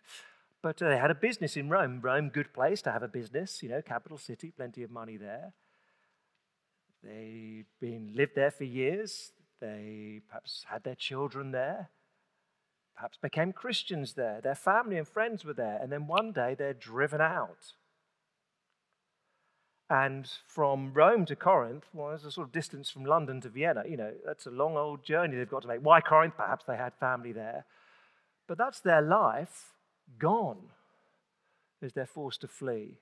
But 0.61 0.81
uh, 0.81 0.89
they 0.89 0.97
had 0.97 1.11
a 1.11 1.15
business 1.15 1.55
in 1.55 1.69
Rome. 1.69 1.99
Rome, 2.01 2.29
good 2.29 2.53
place 2.53 2.81
to 2.83 2.91
have 2.91 3.03
a 3.03 3.07
business, 3.07 3.61
you 3.61 3.69
know, 3.69 3.81
capital 3.81 4.17
city, 4.17 4.51
plenty 4.55 4.83
of 4.83 4.91
money 4.91 5.17
there. 5.17 5.53
They'd 7.03 7.65
been 7.79 8.13
lived 8.15 8.33
there 8.35 8.51
for 8.51 8.63
years. 8.63 9.31
They 9.61 10.21
perhaps 10.27 10.65
had 10.69 10.83
their 10.83 10.95
children 10.95 11.51
there, 11.51 11.89
perhaps 12.95 13.17
became 13.17 13.53
Christians 13.53 14.13
there. 14.13 14.39
Their 14.41 14.55
family 14.55 14.97
and 14.97 15.07
friends 15.07 15.43
were 15.45 15.53
there. 15.53 15.79
And 15.81 15.91
then 15.91 16.07
one 16.07 16.31
day 16.31 16.55
they're 16.57 16.73
driven 16.73 17.21
out. 17.21 17.73
And 19.89 20.29
from 20.45 20.91
Rome 20.93 21.25
to 21.27 21.35
Corinth, 21.35 21.85
well, 21.93 22.09
there's 22.09 22.25
a 22.25 22.31
sort 22.31 22.47
of 22.47 22.51
distance 22.51 22.89
from 22.89 23.05
London 23.05 23.39
to 23.41 23.49
Vienna. 23.49 23.83
You 23.87 23.95
know, 23.95 24.11
that's 24.25 24.45
a 24.45 24.51
long 24.51 24.75
old 24.75 25.03
journey 25.03 25.37
they've 25.37 25.49
got 25.49 25.61
to 25.61 25.67
make. 25.67 25.79
Why 25.79 26.01
Corinth? 26.01 26.33
Perhaps 26.35 26.65
they 26.65 26.75
had 26.75 26.93
family 26.99 27.31
there. 27.31 27.65
But 28.47 28.57
that's 28.57 28.81
their 28.81 29.01
life 29.01 29.76
gone 30.19 30.69
as 31.81 31.93
they're 31.93 32.05
forced 32.05 32.41
to 32.41 32.47
flee 32.47 32.99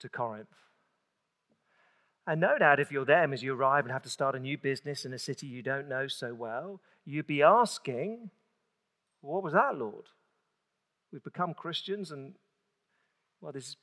to 0.00 0.08
Corinth. 0.08 0.48
And 2.26 2.40
no 2.40 2.56
doubt, 2.58 2.80
if 2.80 2.90
you're 2.90 3.04
them 3.04 3.32
as 3.32 3.42
you 3.42 3.54
arrive 3.54 3.84
and 3.84 3.92
have 3.92 4.02
to 4.02 4.08
start 4.08 4.34
a 4.34 4.38
new 4.38 4.56
business 4.56 5.04
in 5.04 5.12
a 5.12 5.18
city 5.18 5.46
you 5.46 5.62
don't 5.62 5.88
know 5.88 6.08
so 6.08 6.32
well, 6.34 6.80
you'd 7.04 7.26
be 7.26 7.42
asking, 7.42 8.30
What 9.20 9.42
was 9.42 9.52
that, 9.52 9.76
Lord? 9.76 10.06
We've 11.12 11.22
become 11.22 11.54
Christians 11.54 12.10
and, 12.10 12.34
well, 13.40 13.52
this 13.52 13.76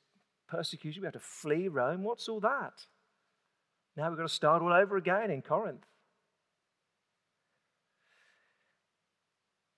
persecution. 0.48 1.02
We 1.02 1.06
have 1.06 1.14
to 1.14 1.20
flee 1.20 1.68
Rome. 1.68 2.02
What's 2.02 2.28
all 2.28 2.40
that? 2.40 2.86
Now 3.96 4.08
we've 4.08 4.18
got 4.18 4.28
to 4.28 4.34
start 4.34 4.62
all 4.62 4.72
over 4.72 4.96
again 4.96 5.30
in 5.30 5.42
Corinth. 5.42 5.86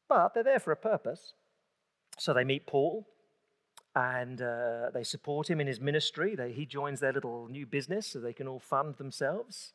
But 0.09 0.35
they're 0.35 0.43
there 0.43 0.61
for 0.61 0.73
a 0.73 0.77
purpose. 0.77 1.35
So 2.19 2.33
they 2.33 2.45
meet 2.45 2.67
Paul 2.67 3.07
and 3.95 4.43
uh, 4.43 4.91
they 4.93 5.05
support 5.05 5.49
him 5.49 5.61
in 5.61 5.67
his 5.67 5.81
ministry. 5.81 6.35
They, 6.35 6.53
he 6.53 6.67
joins 6.67 7.01
their 7.01 7.13
little 7.13 7.49
new 7.49 7.67
business 7.67 8.07
so 8.09 8.21
they 8.21 8.33
can 8.33 8.49
all 8.49 8.61
fund 8.61 8.97
themselves. 8.97 9.73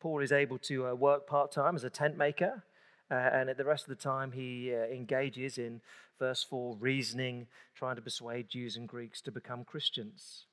Paul 0.00 0.20
is 0.20 0.32
able 0.32 0.58
to 0.58 0.88
uh, 0.88 0.94
work 0.94 1.26
part 1.26 1.52
time 1.52 1.74
as 1.74 1.84
a 1.84 1.90
tent 1.90 2.16
maker, 2.16 2.64
uh, 3.10 3.14
and 3.14 3.48
at 3.48 3.56
the 3.56 3.64
rest 3.64 3.84
of 3.84 3.88
the 3.88 4.02
time, 4.02 4.32
he 4.32 4.72
uh, 4.74 4.86
engages 4.86 5.58
in 5.58 5.80
verse 6.18 6.42
4 6.42 6.76
reasoning, 6.78 7.46
trying 7.74 7.96
to 7.96 8.02
persuade 8.02 8.48
Jews 8.48 8.76
and 8.76 8.88
Greeks 8.88 9.20
to 9.22 9.32
become 9.32 9.64
Christians. 9.64 10.46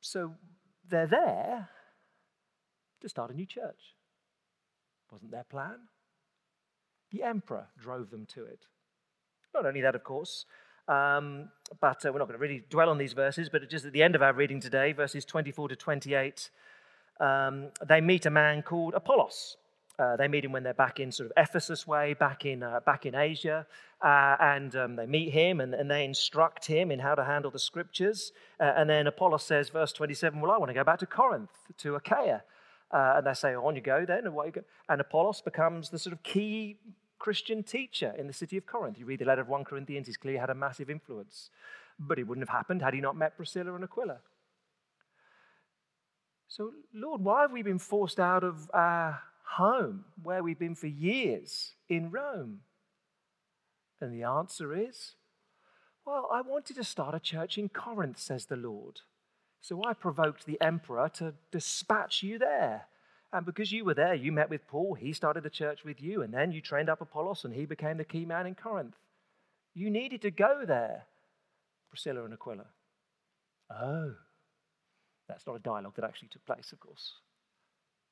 So 0.00 0.34
they're 0.88 1.06
there 1.06 1.68
to 3.00 3.08
start 3.08 3.30
a 3.30 3.34
new 3.34 3.46
church. 3.46 3.96
wasn't 5.10 5.30
their 5.30 5.44
plan. 5.44 5.88
The 7.10 7.22
emperor 7.22 7.66
drove 7.78 8.10
them 8.10 8.26
to 8.34 8.44
it. 8.44 8.66
Not 9.54 9.66
only 9.66 9.80
that, 9.82 9.94
of 9.94 10.02
course, 10.02 10.46
um, 10.88 11.48
but 11.80 12.04
uh, 12.04 12.12
we're 12.12 12.18
not 12.18 12.28
going 12.28 12.38
to 12.38 12.42
really 12.42 12.64
dwell 12.70 12.88
on 12.88 12.98
these 12.98 13.12
verses, 13.12 13.48
but 13.48 13.68
just 13.68 13.84
at 13.84 13.92
the 13.92 14.02
end 14.02 14.14
of 14.14 14.22
our 14.22 14.32
reading 14.32 14.60
today, 14.60 14.92
verses 14.92 15.24
24 15.24 15.68
to 15.68 15.76
28, 15.76 16.50
um, 17.20 17.68
they 17.86 18.00
meet 18.00 18.26
a 18.26 18.30
man 18.30 18.62
called 18.62 18.94
Apollos. 18.94 19.56
Uh, 19.98 20.16
they 20.16 20.26
meet 20.26 20.44
him 20.44 20.52
when 20.52 20.62
they're 20.62 20.74
back 20.74 20.98
in 20.98 21.12
sort 21.12 21.30
of 21.30 21.32
Ephesus 21.36 21.86
way, 21.86 22.14
back 22.14 22.46
in, 22.46 22.62
uh, 22.62 22.80
back 22.84 23.06
in 23.06 23.14
Asia. 23.14 23.66
Uh, 24.00 24.36
and 24.40 24.74
um, 24.74 24.96
they 24.96 25.06
meet 25.06 25.30
him 25.30 25.60
and, 25.60 25.74
and, 25.74 25.88
they 25.88 26.04
instruct 26.04 26.66
him 26.66 26.90
in 26.90 26.98
how 26.98 27.14
to 27.14 27.24
handle 27.24 27.50
the 27.50 27.58
scriptures. 27.58 28.32
Uh, 28.58 28.72
and 28.76 28.90
then 28.90 29.06
Apollos 29.06 29.44
says, 29.44 29.68
verse 29.68 29.92
27, 29.92 30.40
Well, 30.40 30.50
I 30.50 30.58
want 30.58 30.70
to 30.70 30.74
go 30.74 30.82
back 30.82 30.98
to 31.00 31.06
Corinth, 31.06 31.50
to 31.78 31.94
Achaia. 31.94 32.42
Uh, 32.90 33.14
and 33.18 33.26
they 33.26 33.34
say, 33.34 33.54
oh, 33.54 33.64
On 33.66 33.76
you 33.76 33.82
go 33.82 34.04
then. 34.04 34.26
And, 34.26 34.34
you 34.34 34.50
go? 34.50 34.62
and 34.88 35.00
Apollos 35.00 35.40
becomes 35.40 35.90
the 35.90 35.98
sort 35.98 36.14
of 36.14 36.22
key 36.22 36.78
Christian 37.22 37.62
teacher 37.62 38.12
in 38.18 38.26
the 38.26 38.32
city 38.32 38.56
of 38.56 38.66
Corinth. 38.66 38.98
You 38.98 39.06
read 39.06 39.20
the 39.20 39.24
letter 39.24 39.42
of 39.42 39.48
1 39.48 39.64
Corinthians, 39.64 40.08
he's 40.08 40.16
clearly 40.16 40.40
had 40.40 40.50
a 40.50 40.56
massive 40.56 40.90
influence. 40.90 41.50
But 41.96 42.18
it 42.18 42.26
wouldn't 42.26 42.48
have 42.48 42.56
happened 42.56 42.82
had 42.82 42.94
he 42.94 43.00
not 43.00 43.16
met 43.16 43.36
Priscilla 43.36 43.72
and 43.74 43.84
Aquila. 43.84 44.18
So, 46.48 46.72
Lord, 46.92 47.22
why 47.22 47.42
have 47.42 47.52
we 47.52 47.62
been 47.62 47.78
forced 47.78 48.18
out 48.18 48.42
of 48.42 48.68
our 48.74 49.20
home 49.56 50.06
where 50.20 50.42
we've 50.42 50.58
been 50.58 50.74
for 50.74 50.88
years 50.88 51.74
in 51.88 52.10
Rome? 52.10 52.62
And 54.00 54.12
the 54.12 54.24
answer 54.24 54.74
is, 54.74 55.12
well, 56.04 56.28
I 56.32 56.40
wanted 56.40 56.74
to 56.74 56.82
start 56.82 57.14
a 57.14 57.20
church 57.20 57.56
in 57.56 57.68
Corinth, 57.68 58.18
says 58.18 58.46
the 58.46 58.56
Lord. 58.56 59.02
So 59.60 59.84
I 59.84 59.92
provoked 59.92 60.44
the 60.44 60.60
emperor 60.60 61.08
to 61.14 61.34
dispatch 61.52 62.24
you 62.24 62.40
there. 62.40 62.86
And 63.32 63.46
because 63.46 63.72
you 63.72 63.84
were 63.84 63.94
there, 63.94 64.14
you 64.14 64.30
met 64.30 64.50
with 64.50 64.66
Paul, 64.68 64.94
he 64.94 65.12
started 65.12 65.42
the 65.42 65.50
church 65.50 65.84
with 65.84 66.02
you, 66.02 66.20
and 66.20 66.34
then 66.34 66.52
you 66.52 66.60
trained 66.60 66.90
up 66.90 67.00
Apollos, 67.00 67.44
and 67.44 67.54
he 67.54 67.64
became 67.64 67.96
the 67.96 68.04
key 68.04 68.26
man 68.26 68.46
in 68.46 68.54
Corinth. 68.54 68.96
You 69.74 69.88
needed 69.88 70.20
to 70.22 70.30
go 70.30 70.64
there, 70.66 71.06
Priscilla 71.88 72.24
and 72.24 72.34
Aquila. 72.34 72.66
Oh, 73.70 74.14
that's 75.28 75.46
not 75.46 75.56
a 75.56 75.60
dialogue 75.60 75.94
that 75.96 76.04
actually 76.04 76.28
took 76.28 76.44
place, 76.44 76.72
of 76.72 76.80
course. 76.80 77.14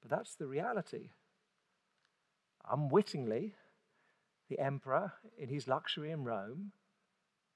But 0.01 0.11
that's 0.11 0.37
the 0.37 0.47
reality. 0.47 1.11
Unwittingly, 2.71 3.53
the 4.49 4.59
emperor, 4.59 5.13
in 5.39 5.51
his 5.51 5.69
luxury 5.69 6.11
in 6.11 6.25
Rome, 6.25 6.73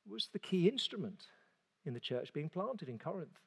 was 0.07 0.29
the 0.33 0.39
key 0.39 0.69
instrument 0.69 1.25
in 1.87 1.95
the 1.95 2.01
church 2.01 2.35
being 2.35 2.51
planted 2.51 2.91
in 2.91 2.99
Corinth. 2.99 3.39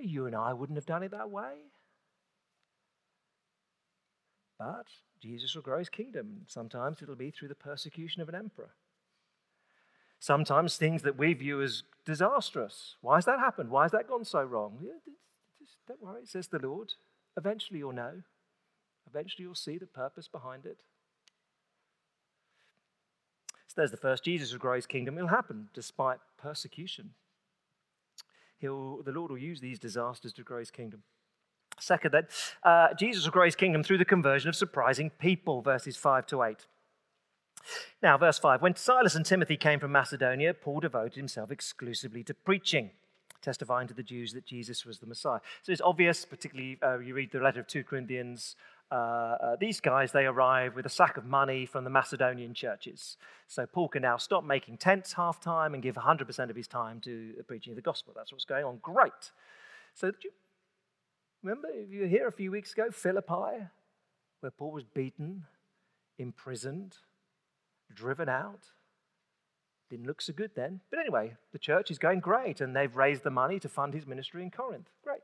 You 0.00 0.24
and 0.24 0.34
I 0.34 0.54
wouldn't 0.54 0.78
have 0.78 0.86
done 0.86 1.02
it 1.02 1.10
that 1.10 1.28
way. 1.28 1.52
But 4.60 4.88
Jesus 5.22 5.54
will 5.54 5.62
grow 5.62 5.78
his 5.78 5.88
kingdom. 5.88 6.42
Sometimes 6.46 7.00
it'll 7.00 7.16
be 7.16 7.30
through 7.30 7.48
the 7.48 7.54
persecution 7.54 8.20
of 8.20 8.28
an 8.28 8.34
emperor. 8.34 8.74
Sometimes 10.18 10.76
things 10.76 11.00
that 11.00 11.16
we 11.16 11.32
view 11.32 11.62
as 11.62 11.82
disastrous. 12.04 12.96
Why 13.00 13.14
has 13.14 13.24
that 13.24 13.38
happened? 13.38 13.70
Why 13.70 13.84
has 13.84 13.92
that 13.92 14.06
gone 14.06 14.26
so 14.26 14.42
wrong? 14.42 14.78
Just 15.58 15.78
don't 15.88 16.02
worry, 16.02 16.26
says 16.26 16.48
the 16.48 16.58
Lord. 16.58 16.92
Eventually 17.38 17.78
you'll 17.78 17.92
know. 17.92 18.22
Eventually 19.08 19.44
you'll 19.44 19.54
see 19.54 19.78
the 19.78 19.86
purpose 19.86 20.28
behind 20.28 20.66
it. 20.66 20.82
So 23.66 23.74
there's 23.78 23.90
the 23.90 23.96
first. 23.96 24.24
Jesus 24.24 24.52
will 24.52 24.58
grow 24.58 24.76
his 24.76 24.86
kingdom. 24.86 25.16
It'll 25.16 25.28
happen 25.28 25.70
despite 25.72 26.18
persecution. 26.36 27.10
He'll, 28.58 29.02
the 29.02 29.12
Lord 29.12 29.30
will 29.30 29.38
use 29.38 29.60
these 29.60 29.78
disasters 29.78 30.34
to 30.34 30.42
grow 30.42 30.58
his 30.58 30.70
kingdom. 30.70 31.02
Second, 31.80 32.12
then, 32.12 32.26
uh, 32.62 32.94
Jesus 32.94 33.24
will 33.24 33.32
grow 33.32 33.44
his 33.44 33.56
kingdom 33.56 33.82
through 33.82 33.98
the 33.98 34.04
conversion 34.04 34.48
of 34.48 34.56
surprising 34.56 35.10
people, 35.10 35.62
verses 35.62 35.96
5 35.96 36.26
to 36.26 36.42
8. 36.42 36.66
Now, 38.02 38.16
verse 38.18 38.38
5 38.38 38.62
When 38.62 38.76
Silas 38.76 39.14
and 39.14 39.24
Timothy 39.24 39.56
came 39.56 39.80
from 39.80 39.92
Macedonia, 39.92 40.54
Paul 40.54 40.80
devoted 40.80 41.14
himself 41.14 41.50
exclusively 41.50 42.22
to 42.24 42.34
preaching, 42.34 42.90
testifying 43.42 43.88
to 43.88 43.94
the 43.94 44.02
Jews 44.02 44.32
that 44.32 44.46
Jesus 44.46 44.84
was 44.84 44.98
the 44.98 45.06
Messiah. 45.06 45.40
So 45.62 45.72
it's 45.72 45.80
obvious, 45.80 46.24
particularly 46.24 46.78
uh, 46.82 46.98
you 46.98 47.14
read 47.14 47.32
the 47.32 47.40
letter 47.40 47.60
of 47.60 47.66
2 47.66 47.84
Corinthians. 47.84 48.56
Uh, 48.92 48.94
uh, 48.94 49.56
these 49.56 49.80
guys, 49.80 50.10
they 50.10 50.26
arrive 50.26 50.74
with 50.74 50.84
a 50.84 50.90
sack 50.90 51.16
of 51.16 51.24
money 51.24 51.64
from 51.64 51.84
the 51.84 51.90
Macedonian 51.90 52.54
churches. 52.54 53.16
So 53.46 53.64
Paul 53.64 53.88
can 53.88 54.02
now 54.02 54.16
stop 54.16 54.44
making 54.44 54.78
tents 54.78 55.12
half 55.12 55.40
time 55.40 55.74
and 55.74 55.82
give 55.82 55.94
100% 55.94 56.50
of 56.50 56.56
his 56.56 56.66
time 56.66 57.00
to 57.02 57.34
the 57.36 57.44
preaching 57.44 57.72
of 57.72 57.76
the 57.76 57.82
gospel. 57.82 58.12
That's 58.16 58.32
what's 58.32 58.44
going 58.44 58.64
on. 58.64 58.78
Great. 58.82 59.30
So 59.94 60.12
Remember, 61.42 61.68
if 61.72 61.90
you 61.90 62.00
were 62.02 62.06
here 62.06 62.28
a 62.28 62.32
few 62.32 62.50
weeks 62.50 62.72
ago, 62.72 62.90
Philippi, 62.90 63.66
where 64.40 64.50
Paul 64.50 64.72
was 64.72 64.84
beaten, 64.84 65.44
imprisoned, 66.18 66.98
driven 67.92 68.28
out. 68.28 68.66
Didn't 69.88 70.06
look 70.06 70.20
so 70.20 70.32
good 70.32 70.52
then. 70.54 70.80
But 70.90 71.00
anyway, 71.00 71.36
the 71.52 71.58
church 71.58 71.90
is 71.90 71.98
going 71.98 72.20
great, 72.20 72.60
and 72.60 72.76
they've 72.76 72.94
raised 72.94 73.22
the 73.22 73.30
money 73.30 73.58
to 73.60 73.68
fund 73.68 73.94
his 73.94 74.06
ministry 74.06 74.42
in 74.42 74.50
Corinth. 74.50 74.90
Great. 75.02 75.22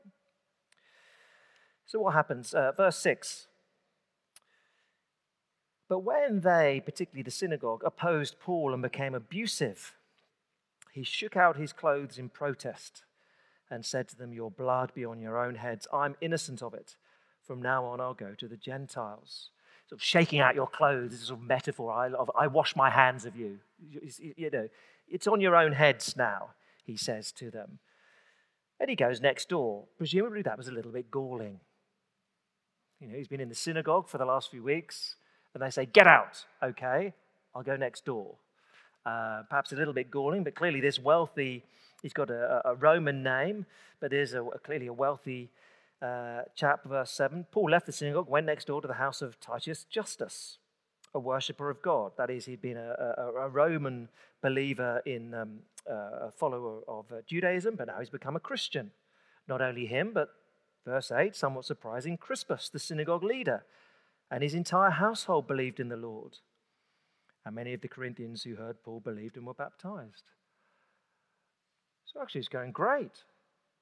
So, 1.85 1.99
what 1.99 2.13
happens? 2.13 2.53
Uh, 2.53 2.71
verse 2.75 2.97
6. 2.97 3.47
But 5.87 5.99
when 5.99 6.41
they, 6.41 6.81
particularly 6.83 7.23
the 7.23 7.31
synagogue, 7.31 7.81
opposed 7.85 8.39
Paul 8.39 8.73
and 8.73 8.81
became 8.81 9.15
abusive, 9.15 9.93
he 10.91 11.03
shook 11.03 11.37
out 11.37 11.55
his 11.55 11.71
clothes 11.71 12.17
in 12.17 12.27
protest 12.27 13.03
and 13.69 13.85
said 13.85 14.07
to 14.09 14.15
them, 14.15 14.33
Your 14.33 14.51
blood 14.51 14.93
be 14.93 15.05
on 15.05 15.19
your 15.19 15.37
own 15.37 15.55
heads. 15.55 15.87
I'm 15.91 16.15
innocent 16.21 16.61
of 16.61 16.73
it. 16.73 16.95
From 17.45 17.61
now 17.61 17.85
on, 17.85 18.01
I'll 18.01 18.13
go 18.13 18.33
to 18.37 18.47
the 18.47 18.57
Gentiles. 18.57 19.49
Sort 19.87 20.01
of 20.01 20.03
shaking 20.03 20.39
out 20.39 20.55
your 20.55 20.67
clothes 20.67 21.13
is 21.13 21.23
a 21.23 21.25
sort 21.27 21.39
of 21.39 21.45
metaphor. 21.45 21.91
I, 21.91 22.43
I 22.43 22.47
wash 22.47 22.75
my 22.75 22.89
hands 22.89 23.25
of 23.25 23.37
you. 23.37 23.59
You 24.35 24.49
know, 24.51 24.67
it's 25.09 25.27
on 25.27 25.39
your 25.39 25.55
own 25.55 25.71
heads 25.71 26.15
now, 26.17 26.49
he 26.83 26.97
says 26.97 27.31
to 27.33 27.49
them. 27.49 27.79
And 28.79 28.89
he 28.89 28.95
goes 28.95 29.21
next 29.21 29.49
door. 29.49 29.85
Presumably, 29.97 30.41
that 30.41 30.57
was 30.57 30.67
a 30.67 30.71
little 30.71 30.91
bit 30.91 31.09
galling. 31.09 31.61
You 32.99 33.07
know, 33.07 33.15
he's 33.15 33.27
been 33.27 33.39
in 33.39 33.49
the 33.49 33.55
synagogue 33.55 34.09
for 34.09 34.17
the 34.17 34.25
last 34.25 34.51
few 34.51 34.63
weeks, 34.63 35.15
and 35.53 35.63
they 35.63 35.69
say, 35.69 35.85
Get 35.85 36.07
out. 36.07 36.43
Okay, 36.61 37.13
I'll 37.55 37.63
go 37.63 37.75
next 37.77 38.05
door. 38.05 38.35
Uh, 39.05 39.43
perhaps 39.49 39.71
a 39.71 39.75
little 39.75 39.93
bit 39.93 40.11
galling, 40.11 40.43
but 40.43 40.53
clearly, 40.53 40.81
this 40.81 40.99
wealthy 40.99 41.63
He's 42.01 42.13
got 42.13 42.29
a, 42.29 42.61
a 42.65 42.75
Roman 42.75 43.23
name, 43.23 43.65
but 43.99 44.13
is 44.13 44.33
a, 44.33 44.45
clearly 44.63 44.87
a 44.87 44.93
wealthy 44.93 45.49
uh, 46.01 46.41
chap. 46.55 46.83
Verse 46.85 47.11
7 47.11 47.47
Paul 47.51 47.71
left 47.71 47.85
the 47.85 47.91
synagogue, 47.91 48.29
went 48.29 48.45
next 48.45 48.65
door 48.65 48.81
to 48.81 48.87
the 48.87 48.95
house 48.95 49.21
of 49.21 49.39
Titus 49.39 49.85
Justus, 49.89 50.59
a 51.13 51.19
worshipper 51.19 51.69
of 51.69 51.81
God. 51.81 52.11
That 52.17 52.29
is, 52.29 52.45
he'd 52.45 52.61
been 52.61 52.77
a, 52.77 53.15
a, 53.17 53.49
Roman 53.49 54.09
believer 54.41 55.01
in 55.05 55.33
um, 55.33 55.59
uh, 55.89 56.27
a 56.27 56.31
follower 56.35 56.81
of 56.87 57.11
uh, 57.11 57.21
Judaism, 57.25 57.75
but 57.75 57.87
now 57.87 57.99
he's 57.99 58.09
become 58.09 58.35
a 58.35 58.41
Christian. 58.41 58.91
Not 59.47 59.61
only 59.61 59.87
him, 59.87 60.11
but 60.13 60.29
verse 60.85 61.11
8, 61.11 61.35
somewhat 61.35 61.65
surprising, 61.65 62.17
Crispus, 62.17 62.69
the 62.69 62.79
synagogue 62.79 63.23
leader, 63.23 63.63
and 64.29 64.43
his 64.43 64.53
entire 64.53 64.91
household 64.91 65.47
believed 65.47 65.79
in 65.79 65.89
the 65.89 65.97
Lord. 65.97 66.37
And 67.45 67.55
many 67.55 67.73
of 67.73 67.81
the 67.81 67.87
Corinthians 67.87 68.43
who 68.43 68.55
heard 68.55 68.83
Paul 68.83 68.99
believed 68.99 69.37
and 69.37 69.47
were 69.47 69.53
baptized. 69.53 70.23
So 72.11 72.21
actually, 72.21 72.39
it's 72.39 72.47
going 72.49 72.71
great. 72.71 73.23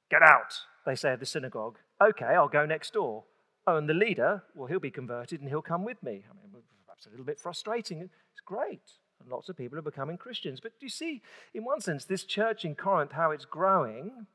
Get 0.10 0.22
out, 0.22 0.54
they 0.86 0.96
say 0.96 1.14
at 1.14 1.20
the 1.20 1.26
synagogue. 1.26 1.78
Okay, 2.02 2.26
I'll 2.26 2.48
go 2.48 2.66
next 2.66 2.94
door. 2.94 3.24
Oh, 3.68 3.78
and 3.78 3.90
the 3.90 3.94
leader, 3.94 4.44
well, 4.54 4.68
he'll 4.68 4.80
be 4.80 4.92
converted 4.92 5.40
and 5.40 5.50
he'll 5.50 5.62
come 5.62 5.84
with 5.84 6.02
me. 6.04 6.24
I 6.30 6.34
mean, 6.36 6.64
perhaps 6.86 7.08
a 7.08 7.10
little 7.10 7.26
bit 7.26 7.40
frustrating. 7.40 8.02
It's 8.02 8.42
great. 8.46 8.82
And 9.20 9.30
lots 9.30 9.50
of 9.50 9.58
people 9.58 9.80
are 9.80 9.84
becoming 9.84 10.18
Christians. 10.18 10.60
But 10.60 10.80
do 10.80 10.86
you 10.86 10.90
see, 10.90 11.22
in 11.54 11.64
one 11.64 11.82
sense, 11.82 12.06
this 12.06 12.24
church 12.24 12.66
in 12.66 12.76
Corinth, 12.76 13.14
how 13.14 13.32
it's 13.32 13.46
growing? 13.46 14.28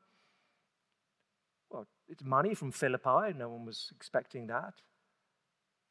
Well, 1.70 1.87
it's 2.09 2.24
money 2.24 2.55
from 2.55 2.72
Philippi. 2.72 3.35
No 3.37 3.50
one 3.50 3.64
was 3.64 3.92
expecting 3.94 4.48
that. 4.48 4.74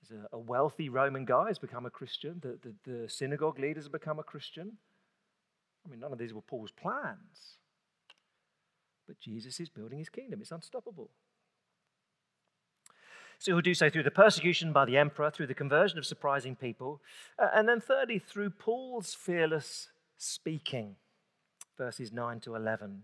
There's 0.02 0.22
a, 0.22 0.36
a 0.36 0.40
wealthy 0.40 0.90
Roman 0.90 1.24
guy 1.24 1.48
has 1.48 1.60
become 1.60 1.86
a 1.86 1.90
Christian. 1.90 2.42
The, 2.42 2.60
the, 2.62 2.92
the 2.92 3.10
synagogue 3.10 3.60
leaders 3.60 3.86
have 3.86 3.94
become 3.94 4.20
a 4.20 4.24
Christian. 4.24 4.78
I 5.86 5.90
mean, 5.90 6.02
none 6.02 6.12
of 6.12 6.20
these 6.20 6.34
were 6.34 6.42
Paul's 6.42 6.72
plans. 6.72 7.58
But 9.10 9.20
Jesus 9.20 9.60
is 9.60 9.70
building 9.70 9.98
his 9.98 10.08
kingdom, 10.08 10.40
it's 10.40 10.52
unstoppable. 10.52 11.10
So 13.40 13.54
he'll 13.54 13.62
do 13.62 13.74
so 13.74 13.90
through 13.90 14.04
the 14.04 14.12
persecution 14.12 14.72
by 14.72 14.86
the 14.86 14.98
emperor, 14.98 15.32
through 15.32 15.48
the 15.48 15.56
conversion 15.56 15.98
of 15.98 16.06
surprising 16.06 16.56
people, 16.56 17.02
uh, 17.40 17.48
and 17.56 17.68
then 17.68 17.82
thirdly, 17.82 18.20
through 18.20 18.52
Paul's 18.52 19.16
fearless 19.16 19.90
speaking, 20.18 20.96
verses 21.76 22.12
9 22.12 22.40
to 22.42 22.54
11. 22.54 23.02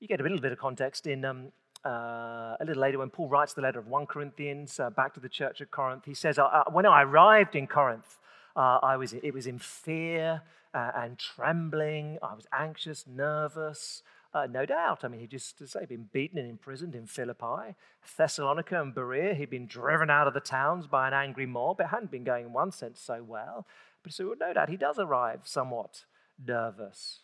You 0.00 0.08
get 0.08 0.20
a 0.20 0.22
little 0.22 0.40
bit 0.40 0.52
of 0.52 0.58
context 0.58 1.06
in 1.06 1.26
um, 1.26 1.52
uh, 1.84 2.56
a 2.58 2.64
little 2.64 2.80
later 2.80 3.00
when 3.00 3.10
Paul 3.10 3.28
writes 3.28 3.52
the 3.52 3.60
letter 3.60 3.80
of 3.80 3.86
1 3.86 4.06
Corinthians 4.06 4.80
uh, 4.80 4.88
back 4.88 5.12
to 5.12 5.20
the 5.20 5.28
church 5.28 5.60
at 5.60 5.70
Corinth. 5.70 6.04
He 6.06 6.14
says, 6.14 6.38
When 6.72 6.86
I 6.86 7.02
arrived 7.02 7.54
in 7.54 7.66
Corinth, 7.66 8.18
uh, 8.56 8.78
I 8.82 8.96
was, 8.96 9.12
it 9.12 9.34
was 9.34 9.46
in 9.46 9.58
fear 9.58 10.42
uh, 10.72 10.90
and 10.94 11.18
trembling. 11.18 12.18
I 12.22 12.34
was 12.34 12.46
anxious, 12.52 13.06
nervous. 13.06 14.02
Uh, 14.32 14.46
no 14.50 14.66
doubt. 14.66 15.04
I 15.04 15.08
mean, 15.08 15.20
he 15.20 15.26
just, 15.26 15.58
to 15.58 15.66
say, 15.66 15.84
been 15.84 16.08
beaten 16.12 16.38
and 16.38 16.48
imprisoned 16.48 16.94
in 16.94 17.06
Philippi, 17.06 17.74
Thessalonica 18.16 18.80
and 18.80 18.94
Berea. 18.94 19.34
He'd 19.34 19.50
been 19.50 19.66
driven 19.66 20.10
out 20.10 20.26
of 20.26 20.34
the 20.34 20.40
towns 20.40 20.86
by 20.86 21.06
an 21.08 21.14
angry 21.14 21.46
mob. 21.46 21.80
It 21.80 21.88
hadn't 21.88 22.10
been 22.10 22.24
going 22.24 22.46
in 22.46 22.52
one 22.52 22.72
sense 22.72 23.00
so 23.00 23.22
well. 23.22 23.66
But 24.02 24.12
so, 24.12 24.34
no 24.38 24.52
doubt, 24.52 24.68
he 24.68 24.76
does 24.76 24.98
arrive 24.98 25.40
somewhat 25.44 26.04
nervous. 26.44 27.20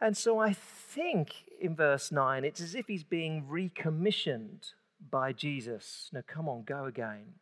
And 0.00 0.16
so 0.16 0.38
I 0.38 0.52
think 0.52 1.44
in 1.60 1.74
verse 1.74 2.12
9, 2.12 2.44
it's 2.44 2.60
as 2.60 2.74
if 2.74 2.86
he's 2.86 3.04
being 3.04 3.46
recommissioned 3.48 4.72
by 5.10 5.32
Jesus. 5.32 6.10
Now, 6.12 6.22
come 6.26 6.48
on, 6.48 6.64
go 6.64 6.84
again. 6.84 7.34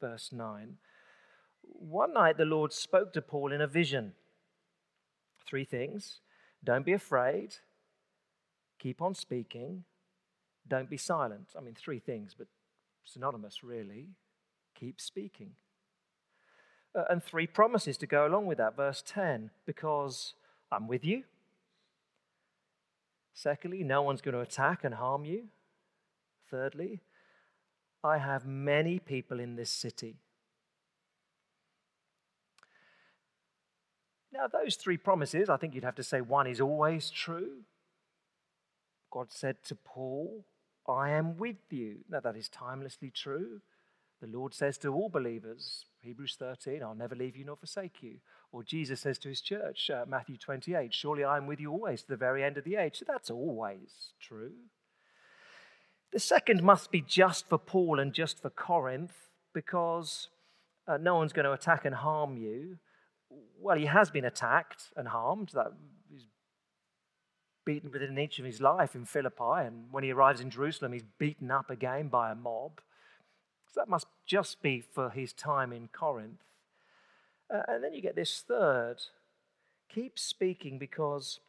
Verse 0.00 0.30
9. 0.32 0.76
One 1.66 2.14
night 2.14 2.36
the 2.36 2.44
Lord 2.44 2.72
spoke 2.72 3.12
to 3.14 3.22
Paul 3.22 3.52
in 3.52 3.60
a 3.60 3.66
vision. 3.66 4.12
Three 5.46 5.64
things 5.64 6.20
don't 6.64 6.84
be 6.84 6.92
afraid, 6.92 7.56
keep 8.78 9.00
on 9.00 9.14
speaking, 9.14 9.84
don't 10.66 10.90
be 10.90 10.96
silent. 10.96 11.50
I 11.56 11.60
mean, 11.60 11.74
three 11.74 12.00
things, 12.00 12.34
but 12.36 12.48
synonymous, 13.04 13.62
really. 13.62 14.08
Keep 14.74 15.00
speaking. 15.00 15.52
Uh, 16.94 17.04
and 17.08 17.22
three 17.22 17.46
promises 17.46 17.96
to 17.98 18.06
go 18.06 18.26
along 18.26 18.46
with 18.46 18.58
that. 18.58 18.76
Verse 18.76 19.02
10 19.06 19.50
because 19.64 20.34
I'm 20.72 20.88
with 20.88 21.04
you. 21.04 21.24
Secondly, 23.32 23.84
no 23.84 24.02
one's 24.02 24.22
going 24.22 24.34
to 24.34 24.40
attack 24.40 24.82
and 24.82 24.94
harm 24.94 25.24
you. 25.24 25.44
Thirdly, 26.50 27.00
I 28.02 28.18
have 28.18 28.46
many 28.46 28.98
people 28.98 29.40
in 29.40 29.56
this 29.56 29.70
city. 29.70 30.16
Now, 34.36 34.48
those 34.48 34.76
three 34.76 34.98
promises, 34.98 35.48
I 35.48 35.56
think 35.56 35.74
you'd 35.74 35.84
have 35.84 35.94
to 35.94 36.02
say 36.02 36.20
one 36.20 36.46
is 36.46 36.60
always 36.60 37.08
true. 37.08 37.62
God 39.10 39.28
said 39.30 39.62
to 39.64 39.74
Paul, 39.74 40.44
I 40.86 41.10
am 41.10 41.38
with 41.38 41.56
you. 41.70 41.98
Now, 42.10 42.20
that 42.20 42.36
is 42.36 42.50
timelessly 42.50 43.10
true. 43.10 43.62
The 44.20 44.26
Lord 44.26 44.52
says 44.52 44.76
to 44.78 44.92
all 44.92 45.08
believers, 45.08 45.86
Hebrews 46.02 46.36
13, 46.38 46.82
I'll 46.82 46.94
never 46.94 47.14
leave 47.14 47.36
you 47.36 47.44
nor 47.46 47.56
forsake 47.56 48.02
you. 48.02 48.16
Or 48.52 48.62
Jesus 48.62 49.00
says 49.00 49.18
to 49.20 49.28
his 49.28 49.40
church, 49.40 49.88
uh, 49.90 50.04
Matthew 50.06 50.36
28, 50.36 50.92
Surely 50.92 51.24
I 51.24 51.38
am 51.38 51.46
with 51.46 51.60
you 51.60 51.70
always 51.72 52.02
to 52.02 52.08
the 52.08 52.16
very 52.16 52.44
end 52.44 52.58
of 52.58 52.64
the 52.64 52.76
age. 52.76 52.98
So 52.98 53.04
that's 53.08 53.30
always 53.30 54.12
true. 54.20 54.52
The 56.12 56.20
second 56.20 56.62
must 56.62 56.90
be 56.90 57.00
just 57.00 57.48
for 57.48 57.58
Paul 57.58 57.98
and 57.98 58.12
just 58.12 58.40
for 58.40 58.50
Corinth 58.50 59.30
because 59.52 60.28
uh, 60.86 60.98
no 60.98 61.16
one's 61.16 61.32
going 61.32 61.46
to 61.46 61.52
attack 61.52 61.84
and 61.84 61.94
harm 61.94 62.36
you. 62.36 62.78
Well, 63.60 63.76
he 63.76 63.86
has 63.86 64.10
been 64.10 64.24
attacked 64.24 64.92
and 64.96 65.08
harmed. 65.08 65.50
That 65.54 65.72
he's 66.10 66.26
beaten 67.64 67.90
within 67.90 68.10
an 68.10 68.18
inch 68.18 68.38
of 68.38 68.44
his 68.44 68.60
life 68.60 68.94
in 68.94 69.04
Philippi, 69.04 69.66
and 69.66 69.86
when 69.90 70.04
he 70.04 70.12
arrives 70.12 70.40
in 70.40 70.50
Jerusalem, 70.50 70.92
he's 70.92 71.04
beaten 71.18 71.50
up 71.50 71.70
again 71.70 72.08
by 72.08 72.30
a 72.30 72.34
mob. 72.34 72.80
So 73.72 73.80
that 73.80 73.88
must 73.88 74.06
just 74.24 74.62
be 74.62 74.80
for 74.80 75.10
his 75.10 75.32
time 75.32 75.72
in 75.72 75.88
Corinth. 75.88 76.42
Uh, 77.52 77.62
and 77.68 77.84
then 77.84 77.92
you 77.92 78.02
get 78.02 78.16
this 78.16 78.42
third 78.46 79.02
keep 79.88 80.18
speaking 80.18 80.78
because 80.78 81.40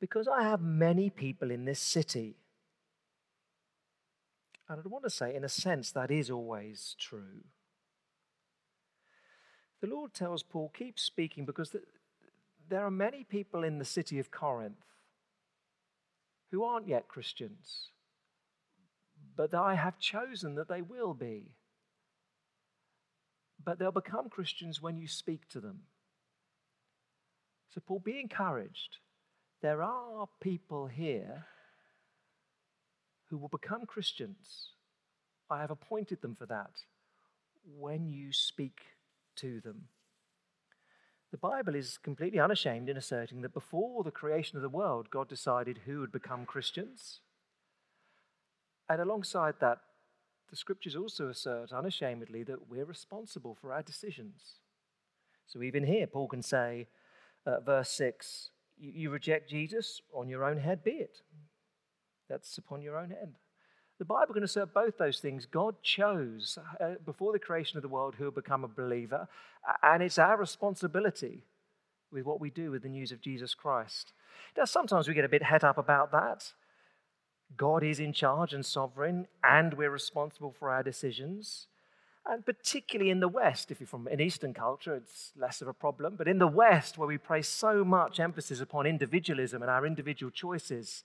because 0.00 0.28
I 0.28 0.44
have 0.44 0.62
many 0.62 1.10
people 1.10 1.50
in 1.50 1.66
this 1.66 1.78
city. 1.78 2.36
And 4.66 4.80
I 4.82 4.88
want 4.88 5.04
to 5.04 5.10
say, 5.10 5.34
in 5.34 5.44
a 5.44 5.48
sense, 5.48 5.90
that 5.92 6.10
is 6.10 6.30
always 6.30 6.96
true. 6.98 7.44
The 9.80 9.86
Lord 9.86 10.12
tells 10.12 10.42
Paul, 10.42 10.70
keep 10.76 10.98
speaking 10.98 11.46
because 11.46 11.74
there 12.68 12.84
are 12.84 12.90
many 12.90 13.24
people 13.24 13.64
in 13.64 13.78
the 13.78 13.84
city 13.84 14.18
of 14.18 14.30
Corinth 14.30 14.84
who 16.50 16.64
aren't 16.64 16.88
yet 16.88 17.08
Christians, 17.08 17.90
but 19.36 19.54
I 19.54 19.74
have 19.74 19.98
chosen 19.98 20.56
that 20.56 20.68
they 20.68 20.82
will 20.82 21.14
be. 21.14 21.54
But 23.62 23.78
they'll 23.78 23.92
become 23.92 24.28
Christians 24.28 24.80
when 24.82 24.96
you 24.96 25.06
speak 25.06 25.48
to 25.50 25.60
them. 25.60 25.80
So, 27.74 27.80
Paul, 27.86 28.00
be 28.00 28.18
encouraged. 28.18 28.98
There 29.62 29.82
are 29.82 30.28
people 30.40 30.86
here 30.86 31.46
who 33.26 33.38
will 33.38 33.48
become 33.48 33.86
Christians. 33.86 34.70
I 35.50 35.60
have 35.60 35.70
appointed 35.70 36.20
them 36.20 36.34
for 36.34 36.46
that 36.46 36.70
when 37.78 38.08
you 38.08 38.32
speak 38.32 38.80
to 39.40 39.60
them. 39.60 39.88
The 41.30 41.38
Bible 41.38 41.76
is 41.76 41.96
completely 41.96 42.40
unashamed 42.40 42.88
in 42.88 42.96
asserting 42.96 43.42
that 43.42 43.54
before 43.54 44.02
the 44.02 44.10
creation 44.10 44.56
of 44.56 44.62
the 44.62 44.68
world, 44.68 45.10
God 45.10 45.28
decided 45.28 45.80
who 45.86 46.00
would 46.00 46.10
become 46.10 46.44
Christians. 46.44 47.20
And 48.88 49.00
alongside 49.00 49.54
that, 49.60 49.78
the 50.50 50.56
scriptures 50.56 50.96
also 50.96 51.28
assert 51.28 51.72
unashamedly 51.72 52.42
that 52.42 52.68
we're 52.68 52.84
responsible 52.84 53.54
for 53.54 53.72
our 53.72 53.82
decisions. 53.82 54.56
So 55.46 55.62
even 55.62 55.84
here, 55.84 56.08
Paul 56.08 56.26
can 56.26 56.42
say, 56.42 56.88
uh, 57.46 57.60
verse 57.60 57.90
6, 57.90 58.50
you 58.76 59.10
reject 59.10 59.48
Jesus 59.48 60.00
on 60.12 60.28
your 60.28 60.44
own 60.44 60.58
head, 60.58 60.82
be 60.82 60.92
it. 60.92 61.22
That's 62.28 62.58
upon 62.58 62.82
your 62.82 62.96
own 62.96 63.10
head. 63.10 63.34
The 64.00 64.06
Bible 64.06 64.32
can 64.32 64.44
assert 64.44 64.72
both 64.72 64.96
those 64.96 65.18
things. 65.20 65.44
God 65.44 65.74
chose 65.82 66.56
uh, 66.80 66.94
before 67.04 67.34
the 67.34 67.38
creation 67.38 67.76
of 67.76 67.82
the 67.82 67.88
world 67.88 68.14
who 68.16 68.24
will 68.24 68.30
become 68.30 68.64
a 68.64 68.68
believer, 68.68 69.28
and 69.82 70.02
it's 70.02 70.18
our 70.18 70.38
responsibility 70.38 71.44
with 72.10 72.24
what 72.24 72.40
we 72.40 72.48
do 72.48 72.70
with 72.70 72.82
the 72.82 72.88
news 72.88 73.12
of 73.12 73.20
Jesus 73.20 73.52
Christ. 73.52 74.14
Now, 74.56 74.64
sometimes 74.64 75.06
we 75.06 75.12
get 75.12 75.26
a 75.26 75.28
bit 75.28 75.42
het 75.42 75.64
up 75.64 75.76
about 75.76 76.12
that. 76.12 76.54
God 77.58 77.84
is 77.84 78.00
in 78.00 78.14
charge 78.14 78.54
and 78.54 78.64
sovereign, 78.64 79.28
and 79.44 79.74
we're 79.74 79.90
responsible 79.90 80.54
for 80.58 80.70
our 80.70 80.82
decisions. 80.82 81.66
And 82.24 82.46
particularly 82.46 83.10
in 83.10 83.20
the 83.20 83.28
West, 83.28 83.70
if 83.70 83.80
you're 83.80 83.86
from 83.86 84.06
an 84.06 84.18
Eastern 84.18 84.54
culture, 84.54 84.94
it's 84.94 85.32
less 85.36 85.60
of 85.60 85.68
a 85.68 85.74
problem. 85.74 86.14
But 86.16 86.26
in 86.26 86.38
the 86.38 86.46
West, 86.46 86.96
where 86.96 87.08
we 87.08 87.18
place 87.18 87.48
so 87.48 87.84
much 87.84 88.18
emphasis 88.18 88.62
upon 88.62 88.86
individualism 88.86 89.60
and 89.60 89.70
our 89.70 89.84
individual 89.84 90.30
choices, 90.30 91.04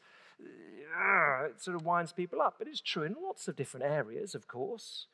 uh, 0.96 1.46
it 1.46 1.62
sort 1.62 1.76
of 1.76 1.86
winds 1.86 2.14
people 2.14 2.42
up. 2.42 2.56
But 2.58 2.68
it's 2.68 2.82
true 2.82 3.04
in 3.04 3.16
lots 3.22 3.48
of 3.48 3.56
different 3.56 3.86
areas, 3.86 4.36
of 4.36 4.48
course. 4.48 5.08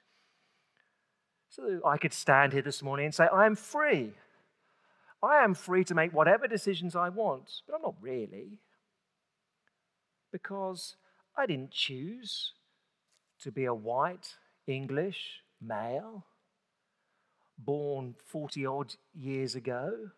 So 1.50 1.82
I 1.86 1.98
could 1.98 2.14
stand 2.14 2.54
here 2.54 2.62
this 2.62 2.82
morning 2.82 3.08
and 3.08 3.16
say, 3.16 3.28
I 3.32 3.46
am 3.46 3.56
free. 3.56 4.14
I 5.24 5.44
am 5.44 5.54
free 5.54 5.84
to 5.84 5.96
make 5.96 6.14
whatever 6.14 6.48
decisions 6.48 6.96
I 6.96 7.10
want, 7.10 7.62
but 7.68 7.76
I'm 7.76 7.82
not 7.82 7.96
really. 8.02 8.60
Because 10.32 10.96
I 11.38 11.46
didn't 11.46 11.72
choose 11.72 12.54
to 13.42 13.52
be 13.52 13.66
a 13.66 13.74
white 13.74 14.36
English 14.66 15.42
male 15.62 16.26
born 17.58 18.16
40 18.28 18.66
odd 18.66 18.96
years 19.14 19.56
ago. 19.56 20.12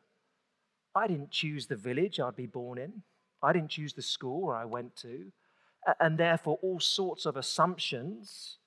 I 0.96 1.08
didn't 1.08 1.32
choose 1.32 1.66
the 1.66 1.76
village 1.76 2.20
I'd 2.20 2.36
be 2.36 2.46
born 2.46 2.78
in. 2.78 3.02
I 3.42 3.52
didn't 3.52 3.72
choose 3.72 3.94
the 3.94 4.02
school 4.02 4.42
where 4.42 4.56
I 4.56 4.66
went 4.66 4.96
to. 4.98 5.32
And 6.00 6.18
therefore, 6.18 6.60
all 6.62 6.80
sorts 6.80 7.26
of 7.26 7.36
assumptions 7.36 8.58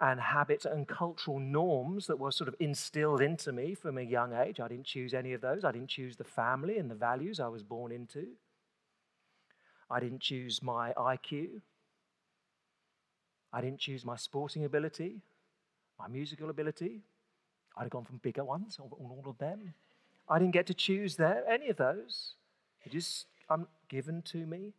and 0.00 0.20
habits 0.20 0.64
and 0.64 0.86
cultural 0.86 1.38
norms 1.38 2.06
that 2.06 2.18
were 2.18 2.32
sort 2.32 2.48
of 2.48 2.54
instilled 2.58 3.20
into 3.20 3.52
me 3.52 3.74
from 3.74 3.96
a 3.96 4.02
young 4.02 4.34
age. 4.34 4.60
I 4.60 4.68
didn't 4.68 4.86
choose 4.86 5.14
any 5.14 5.32
of 5.32 5.40
those. 5.40 5.64
I 5.64 5.72
didn't 5.72 5.88
choose 5.88 6.16
the 6.16 6.24
family 6.24 6.78
and 6.78 6.90
the 6.90 6.94
values 6.94 7.40
I 7.40 7.48
was 7.48 7.62
born 7.62 7.92
into. 7.92 8.26
I 9.90 10.00
didn't 10.00 10.20
choose 10.20 10.62
my 10.62 10.92
IQ. 10.92 11.60
I 13.52 13.60
didn't 13.60 13.78
choose 13.78 14.04
my 14.04 14.16
sporting 14.16 14.64
ability, 14.64 15.22
my 15.98 16.08
musical 16.08 16.50
ability. 16.50 17.02
I'd 17.76 17.82
have 17.84 17.90
gone 17.90 18.04
from 18.04 18.18
bigger 18.18 18.44
ones 18.44 18.78
on 18.80 18.88
all 18.90 19.22
of 19.26 19.38
them. 19.38 19.74
I 20.28 20.38
didn't 20.38 20.54
get 20.54 20.66
to 20.66 20.74
choose 20.74 21.16
there, 21.16 21.44
any 21.48 21.68
of 21.68 21.76
those. 21.76 22.34
It 22.84 22.92
just 22.92 23.26
um, 23.48 23.68
given 23.88 24.22
to 24.22 24.38
me. 24.38 24.72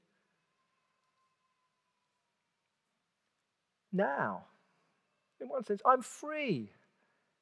Now, 3.95 4.43
in 5.39 5.47
one 5.47 5.63
sense, 5.63 5.81
I'm 5.85 6.01
free 6.01 6.69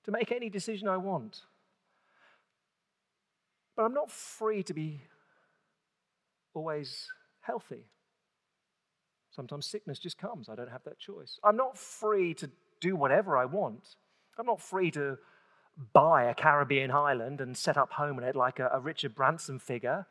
to 0.04 0.12
make 0.12 0.32
any 0.32 0.52
decision 0.52 0.88
I 0.88 0.98
want. 0.98 1.42
But 3.76 3.86
I'm 3.86 3.94
not 3.96 4.12
free 4.12 4.62
to 4.62 4.74
be 4.74 5.02
always 6.54 7.08
healthy. 7.42 7.86
Sometimes 9.32 9.66
sickness 9.66 9.98
just 9.98 10.20
comes. 10.20 10.48
I 10.48 10.54
don't 10.54 10.70
have 10.70 10.84
that 10.84 11.00
choice. 11.00 11.40
I'm 11.44 11.58
not 11.58 11.76
free 11.76 12.36
to 12.36 12.52
do 12.80 12.96
whatever 12.96 13.36
I 13.36 13.46
want. 13.46 13.96
I'm 14.38 14.46
not 14.46 14.62
free 14.62 14.92
to 14.92 15.18
buy 15.92 16.26
a 16.26 16.36
Caribbean 16.36 16.92
island 16.92 17.42
and 17.42 17.58
set 17.58 17.78
up 17.78 17.94
home 17.94 18.20
in 18.20 18.24
it 18.24 18.36
like 18.36 18.60
a, 18.60 18.70
a 18.72 18.80
Richard 18.80 19.16
Branson 19.16 19.58
figure. 19.58 20.06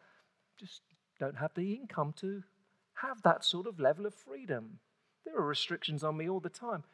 Just 0.58 0.80
don't 1.20 1.36
have 1.36 1.54
the 1.54 1.74
income 1.74 2.12
to 2.16 2.42
have 2.94 3.22
that 3.22 3.44
sort 3.44 3.68
of 3.68 3.78
level 3.78 4.06
of 4.06 4.14
freedom. 4.14 4.80
There 5.24 5.36
are 5.36 5.46
restrictions 5.46 6.02
on 6.02 6.16
me 6.16 6.28
all 6.28 6.40
the 6.40 6.48
time. 6.48 6.84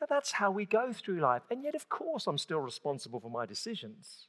Now, 0.00 0.06
that's 0.08 0.32
how 0.32 0.50
we 0.50 0.66
go 0.66 0.92
through 0.92 1.20
life. 1.20 1.42
And 1.50 1.62
yet, 1.62 1.74
of 1.74 1.88
course, 1.88 2.26
I'm 2.26 2.38
still 2.38 2.60
responsible 2.60 3.20
for 3.20 3.30
my 3.30 3.46
decisions. 3.46 4.26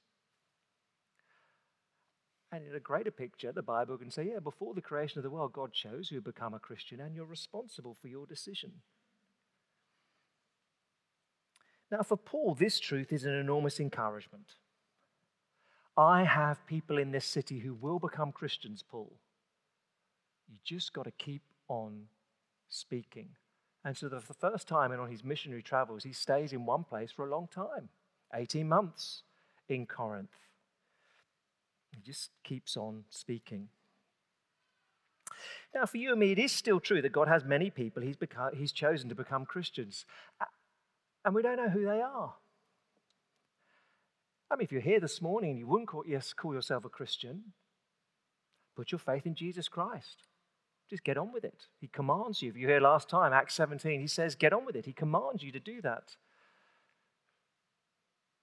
And 2.52 2.66
in 2.66 2.74
a 2.74 2.80
greater 2.80 3.12
picture, 3.12 3.52
the 3.52 3.62
Bible 3.62 3.98
can 3.98 4.10
say, 4.10 4.30
yeah, 4.32 4.40
before 4.40 4.74
the 4.74 4.82
creation 4.82 5.20
of 5.20 5.24
the 5.24 5.30
world, 5.30 5.52
God 5.52 5.74
chose 5.74 6.12
you 6.12 6.20
to 6.20 6.24
become 6.24 6.54
a 6.54 6.60
Christian, 6.60 7.02
and 7.02 7.14
you're 7.14 7.26
responsible 7.26 7.98
for 8.02 8.08
your 8.08 8.26
decision. 8.26 8.72
Now, 11.92 12.04
for 12.04 12.18
Paul, 12.18 12.56
this 12.56 12.80
truth 12.80 13.12
is 13.12 13.26
an 13.26 13.34
enormous 13.34 13.80
encouragement. 13.80 14.54
I 15.98 16.24
have 16.24 16.66
people 16.68 16.98
in 16.98 17.12
this 17.12 17.26
city 17.26 17.60
who 17.60 17.74
will 17.74 18.00
become 18.00 18.32
Christians, 18.32 18.84
Paul. 18.88 19.14
You 20.48 20.58
just 20.64 20.94
got 20.94 21.04
to 21.04 21.12
keep 21.12 21.42
on 21.68 22.04
speaking. 22.70 23.30
And 23.84 23.96
so, 23.96 24.10
for 24.10 24.34
the 24.34 24.34
first 24.34 24.68
time 24.68 24.92
in 24.92 25.00
on 25.00 25.10
his 25.10 25.24
missionary 25.24 25.62
travels, 25.62 26.04
he 26.04 26.14
stays 26.14 26.52
in 26.52 26.66
one 26.66 26.84
place 26.84 27.12
for 27.12 27.26
a 27.26 27.30
long 27.30 27.48
time 27.48 27.90
18 28.34 28.68
months 28.68 29.24
in 29.70 29.86
Corinth. 29.86 30.36
He 31.96 32.02
just 32.02 32.32
keeps 32.44 32.76
on 32.76 33.06
speaking. 33.10 33.70
Now, 35.74 35.86
for 35.86 35.98
you 35.98 36.12
and 36.12 36.20
me, 36.20 36.32
it 36.32 36.40
is 36.40 36.52
still 36.52 36.80
true 36.80 37.02
that 37.02 37.12
God 37.12 37.28
has 37.28 37.44
many 37.44 37.70
people 37.70 38.02
he's, 38.02 38.16
become, 38.16 38.56
he's 38.56 38.72
chosen 38.72 39.10
to 39.10 39.16
become 39.16 39.46
Christians. 39.46 40.06
And 41.24 41.36
we 41.36 41.42
don't 41.42 41.58
know 41.58 41.70
who 41.70 41.86
they 41.86 42.02
are. 42.02 42.34
I 44.50 44.56
mean, 44.56 44.64
if 44.64 44.72
you're 44.72 44.82
here 44.82 45.00
this 45.00 45.22
morning 45.22 45.52
and 45.52 45.60
you 45.60 45.68
wouldn't 45.68 45.90
call, 45.90 46.04
yes, 46.08 46.34
call 46.34 46.54
yourself 46.54 46.86
a 46.86 46.90
Christian, 46.90 47.54
put 48.76 48.92
your 48.92 49.00
faith 49.00 49.26
in 49.26 49.36
Jesus 49.36 49.68
Christ. 49.68 50.24
Just 50.90 51.04
get 51.04 51.18
on 51.18 51.34
with 51.34 51.44
it. 51.44 51.68
He 51.80 51.88
commands 51.88 52.42
you. 52.42 52.50
If 52.50 52.58
you 52.58 52.68
hear 52.68 52.80
last 52.80 53.10
time, 53.10 53.34
Acts 53.34 53.56
17, 53.56 54.00
he 54.00 54.08
says, 54.08 54.36
get 54.36 54.54
on 54.54 54.66
with 54.66 54.76
it. 54.76 54.86
He 54.86 54.94
commands 54.94 55.44
you 55.44 55.52
to 55.52 55.60
do 55.60 55.82
that. 55.82 56.16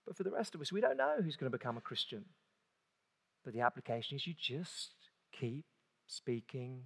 But 0.07 0.17
for 0.17 0.25
the 0.25 0.31
rest 0.31 0.55
of 0.55 0.61
us, 0.61 0.71
we 0.71 0.83
don't 0.83 0.99
know 0.99 1.17
who's 1.23 1.37
going 1.37 1.51
to 1.51 1.59
become 1.59 1.79
a 1.79 1.83
Christian. 1.83 2.25
But 3.45 3.55
the 3.55 3.61
application 3.61 4.17
is 4.17 4.27
you 4.27 4.35
just 4.39 4.91
keep 5.33 5.65
speaking 6.07 6.83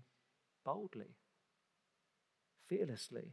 boldly, 0.64 1.16
fearlessly. 2.68 3.32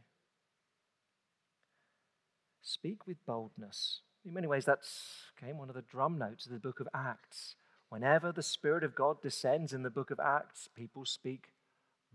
Speak 2.62 3.06
with 3.06 3.24
boldness. 3.24 4.00
In 4.24 4.34
many 4.34 4.48
ways, 4.48 4.64
that's 4.64 5.30
okay, 5.40 5.52
one 5.52 5.68
of 5.68 5.76
the 5.76 5.82
drum 5.82 6.18
notes 6.18 6.46
of 6.46 6.52
the 6.52 6.58
book 6.58 6.80
of 6.80 6.88
Acts. 6.92 7.54
Whenever 7.88 8.32
the 8.32 8.42
Spirit 8.42 8.82
of 8.82 8.96
God 8.96 9.22
descends 9.22 9.72
in 9.72 9.84
the 9.84 9.90
book 9.90 10.10
of 10.10 10.18
Acts, 10.18 10.68
people 10.74 11.04
speak 11.04 11.50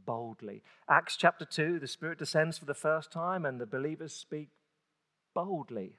boldly. 0.05 0.63
Acts 0.89 1.15
chapter 1.15 1.45
2, 1.45 1.79
the 1.79 1.87
Spirit 1.87 2.19
descends 2.19 2.57
for 2.57 2.65
the 2.65 2.73
first 2.73 3.11
time 3.11 3.45
and 3.45 3.59
the 3.59 3.65
believers 3.65 4.13
speak 4.13 4.49
boldly. 5.33 5.97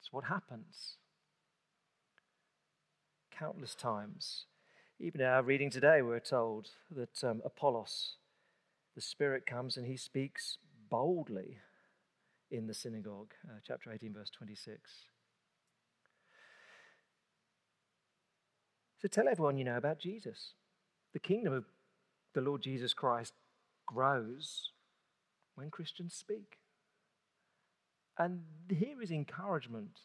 It's 0.00 0.12
what 0.12 0.24
happens. 0.24 0.96
Countless 3.30 3.74
times. 3.74 4.46
Even 5.00 5.20
in 5.20 5.26
our 5.26 5.42
reading 5.42 5.70
today, 5.70 6.02
we're 6.02 6.18
told 6.18 6.70
that 6.90 7.22
um, 7.22 7.40
Apollos, 7.44 8.16
the 8.94 9.00
Spirit 9.00 9.46
comes 9.46 9.76
and 9.76 9.86
he 9.86 9.96
speaks 9.96 10.58
boldly 10.90 11.58
in 12.50 12.66
the 12.66 12.74
synagogue. 12.74 13.34
Uh, 13.48 13.58
chapter 13.64 13.92
18, 13.92 14.12
verse 14.12 14.30
26. 14.30 14.80
So 19.00 19.06
tell 19.06 19.28
everyone 19.28 19.58
you 19.58 19.64
know 19.64 19.76
about 19.76 20.00
Jesus. 20.00 20.54
The 21.12 21.20
kingdom 21.20 21.52
of 21.52 21.64
the 22.34 22.40
Lord 22.40 22.62
Jesus 22.62 22.94
Christ 22.94 23.34
grows 23.86 24.72
when 25.54 25.70
Christians 25.70 26.14
speak. 26.14 26.58
And 28.18 28.40
here 28.68 29.00
is 29.02 29.10
encouragement 29.10 30.00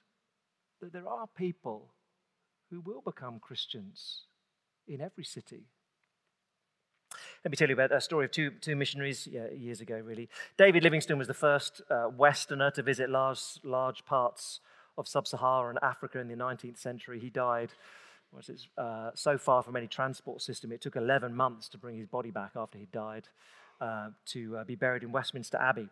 that 0.82 0.94
there 0.94 1.08
are 1.08 1.28
people 1.36 1.94
who 2.70 2.82
will 2.82 3.02
become 3.02 3.40
Christians 3.40 4.22
in 4.88 5.02
every 5.02 5.24
city. 5.24 5.66
Let 7.44 7.52
me 7.52 7.58
tell 7.58 7.68
you 7.68 7.74
about 7.74 7.92
a 7.92 8.02
story 8.02 8.26
of 8.26 8.32
two, 8.32 8.52
two 8.62 8.76
missionaries 8.76 9.28
yeah, 9.30 9.50
years 9.52 9.82
ago, 9.82 10.00
really. 10.04 10.30
David 10.58 10.84
Livingstone 10.84 11.18
was 11.18 11.28
the 11.28 11.34
first 11.34 11.82
uh, 11.90 12.08
Westerner 12.16 12.72
to 12.72 12.82
visit 12.82 13.10
large, 13.10 13.40
large 13.64 14.06
parts 14.06 14.60
of 14.98 15.08
sub 15.08 15.28
Saharan 15.28 15.78
Africa 15.82 16.20
in 16.20 16.28
the 16.28 16.36
19th 16.36 16.78
century. 16.78 17.20
He 17.20 17.30
died 17.30 17.74
was 18.36 18.50
it, 18.50 18.62
uh, 18.78 19.12
so 19.14 19.38
far 19.38 19.64
from 19.64 19.76
any 19.76 19.88
transport 19.88 20.42
system, 20.42 20.72
it 20.72 20.82
took 20.82 20.96
11 20.96 21.36
months 21.36 21.70
to 21.70 21.78
bring 21.78 21.98
his 21.98 22.08
body 22.08 22.32
back 22.32 22.52
after 22.56 22.78
he 22.78 22.88
died 22.92 23.28
uh, 23.82 24.10
to 24.28 24.58
uh, 24.58 24.64
be 24.64 24.76
buried 24.76 25.04
in 25.04 25.12
Westminster 25.12 25.58
Abbey. 25.58 25.90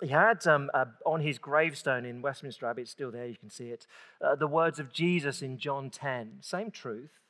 He 0.00 0.08
had 0.08 0.46
um, 0.46 0.70
on 1.06 1.20
his 1.20 1.38
gravestone 1.38 2.04
in 2.04 2.20
Westminster 2.20 2.66
Abbey, 2.66 2.82
it's 2.82 2.90
still 2.90 3.10
there, 3.10 3.26
you 3.26 3.36
can 3.36 3.50
see 3.50 3.70
it, 3.70 3.86
uh, 4.20 4.34
the 4.34 4.46
words 4.46 4.78
of 4.78 4.92
Jesus 4.92 5.40
in 5.40 5.58
John 5.58 5.88
10. 5.88 6.38
Same 6.40 6.70
truth, 6.70 7.20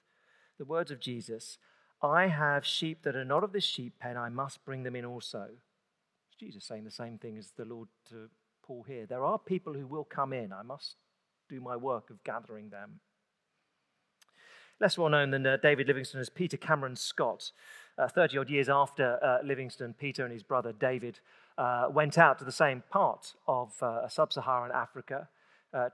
the 0.59 0.65
words 0.65 0.91
of 0.91 1.01
Jesus 1.01 1.59
I 2.03 2.27
have 2.27 2.67
sheep 2.67 3.03
that 3.03 3.17
are 3.17 3.25
not 3.25 3.43
of 3.43 3.53
this 3.53 3.65
sheep 3.65 3.95
pen, 3.99 4.17
I 4.17 4.29
must 4.29 4.65
bring 4.65 4.83
them 4.83 4.97
in 4.97 5.05
also. 5.05 5.49
It's 6.29 6.37
Jesus 6.39 6.65
saying 6.65 6.85
the 6.85 6.91
same 6.91 7.19
thing 7.19 7.39
as 7.39 7.53
the 7.57 7.65
Lord 7.65 7.89
to 8.11 8.29
Paul 8.63 8.85
here. 8.87 9.07
There 9.07 9.25
are 9.25 9.39
people 9.39 9.73
who 9.73 9.87
will 9.87 10.05
come 10.05 10.33
in, 10.33 10.53
I 10.53 10.63
must 10.63 10.97
do 11.49 11.61
my 11.61 11.77
work 11.77 12.11
of 12.11 12.23
gathering 12.25 12.71
them. 12.71 13.01
Less 14.79 14.99
well 14.99 15.09
known 15.09 15.31
than 15.31 15.47
uh, 15.47 15.57
David 15.57 15.87
Livingstone 15.87 16.21
is 16.21 16.29
Peter 16.29 16.59
Cameron 16.59 16.97
Scott. 16.97 17.51
Uh, 17.97 18.09
30 18.09 18.37
odd 18.37 18.51
years 18.51 18.69
after 18.69 19.19
uh, 19.25 19.39
Livingstone, 19.43 19.95
Peter 19.95 20.23
and 20.23 20.33
his 20.33 20.43
brother 20.43 20.71
David 20.71 21.19
uh, 21.57 21.89
went 21.91 22.19
out 22.19 22.39
to 22.39 22.45
the 22.45 22.53
same 22.53 22.83
part 22.91 23.35
of 23.49 23.73
sub 24.11 24.33
Saharan 24.33 24.71
Africa. 24.73 25.29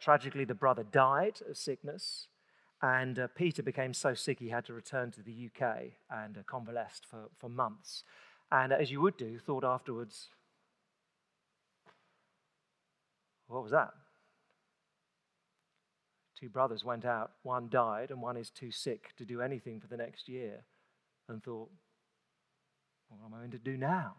Tragically, 0.01 0.45
the 0.45 0.55
brother 0.55 0.85
died 0.85 1.41
of 1.49 1.57
sickness, 1.57 2.29
and 2.81 3.29
Peter 3.37 3.63
became 3.63 3.95
so 3.95 4.15
sick 4.15 4.39
he 4.39 4.49
had 4.49 4.65
to 4.67 4.73
return 4.73 5.11
to 5.13 5.23
the 5.23 5.49
UK 5.49 5.93
and 6.11 6.45
convalesced 6.47 7.05
for, 7.05 7.31
for 7.37 7.49
months. 7.49 8.05
And 8.51 8.73
as 8.73 8.91
you 8.91 9.01
would 9.01 9.17
do, 9.17 9.39
thought 9.39 9.65
afterwards, 9.65 10.29
what 13.47 13.63
was 13.63 13.73
that? 13.73 13.93
Two 16.43 16.49
brothers 16.49 16.83
went 16.85 17.05
out, 17.05 17.31
one 17.45 17.69
died, 17.69 18.11
and 18.11 18.21
one 18.21 18.37
is 18.37 18.51
too 18.51 18.73
sick 18.73 19.15
to 19.17 19.25
do 19.25 19.41
anything 19.41 19.79
for 19.79 19.87
the 19.87 19.97
next 19.97 20.29
year, 20.29 20.65
and 21.29 21.41
thought, 21.41 21.71
What 23.09 23.25
am 23.25 23.33
I 23.33 23.39
going 23.39 23.53
to 23.53 23.59
do 23.59 23.77
now? 23.77 24.17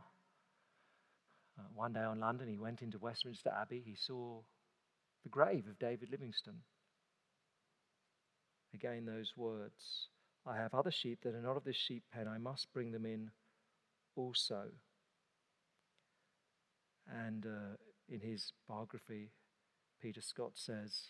Uh, 1.59 1.63
one 1.75 1.91
day 1.91 1.99
on 1.99 2.21
London, 2.21 2.47
he 2.47 2.57
went 2.57 2.81
into 2.81 2.97
Westminster 2.97 3.49
Abbey. 3.49 3.83
He 3.85 3.95
saw 3.95 4.39
the 5.23 5.29
grave 5.29 5.65
of 5.67 5.77
David 5.77 6.11
Livingstone. 6.11 6.61
Again, 8.73 9.05
those 9.05 9.33
words 9.35 10.07
I 10.47 10.55
have 10.55 10.73
other 10.73 10.91
sheep 10.91 11.23
that 11.23 11.35
are 11.35 11.41
not 11.41 11.57
of 11.57 11.65
this 11.65 11.75
sheep 11.75 12.03
pen. 12.13 12.29
I 12.29 12.37
must 12.37 12.71
bring 12.71 12.93
them 12.93 13.05
in 13.05 13.31
also. 14.15 14.67
And 17.05 17.45
uh, 17.45 17.75
in 18.07 18.21
his 18.21 18.53
biography, 18.65 19.31
Peter 20.01 20.21
Scott 20.21 20.51
says, 20.55 21.09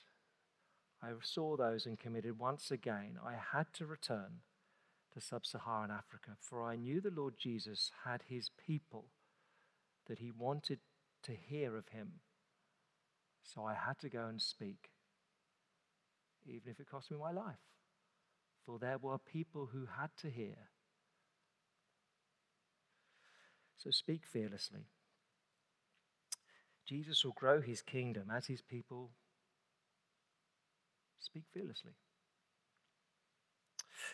I 1.03 1.09
saw 1.21 1.57
those 1.57 1.85
and 1.85 1.99
committed 1.99 2.39
once 2.39 2.71
again. 2.71 3.19
I 3.23 3.33
had 3.33 3.67
to 3.73 3.85
return 3.85 4.41
to 5.13 5.19
sub 5.19 5.45
Saharan 5.45 5.91
Africa, 5.91 6.31
for 6.39 6.63
I 6.63 6.77
knew 6.77 7.01
the 7.01 7.11
Lord 7.11 7.33
Jesus 7.37 7.91
had 8.05 8.21
his 8.29 8.49
people, 8.65 9.07
that 10.07 10.19
he 10.19 10.31
wanted 10.31 10.79
to 11.23 11.33
hear 11.33 11.75
of 11.75 11.89
him. 11.89 12.21
So 13.43 13.65
I 13.65 13.73
had 13.73 13.99
to 13.99 14.09
go 14.09 14.27
and 14.27 14.41
speak, 14.41 14.91
even 16.45 16.71
if 16.71 16.79
it 16.79 16.89
cost 16.89 17.11
me 17.11 17.17
my 17.17 17.31
life. 17.31 17.59
For 18.65 18.79
there 18.79 18.97
were 18.97 19.17
people 19.17 19.69
who 19.73 19.87
had 19.97 20.11
to 20.21 20.29
hear. 20.29 20.69
So 23.77 23.91
speak 23.91 24.21
fearlessly. 24.25 24.87
Jesus 26.85 27.25
will 27.25 27.33
grow 27.33 27.61
his 27.61 27.81
kingdom 27.81 28.31
as 28.33 28.47
his 28.47 28.61
people 28.61 29.11
Speak 31.23 31.43
fearlessly. 31.53 31.91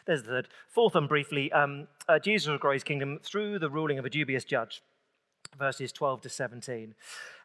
There's 0.06 0.22
the 0.22 0.30
third. 0.30 0.48
Fourth, 0.68 0.96
and 0.96 1.10
briefly, 1.10 1.52
um, 1.52 1.88
uh, 2.08 2.20
Jesus 2.20 2.48
will 2.48 2.60
grow 2.60 2.74
his 2.74 2.84
kingdom 2.84 3.20
through 3.24 3.60
the 3.60 3.70
ruling 3.70 3.98
of 3.98 4.06
a 4.06 4.10
dubious 4.10 4.44
judge. 4.44 4.84
Verses 5.58 5.92
12 5.92 6.22
to 6.22 6.30
17. 6.30 6.94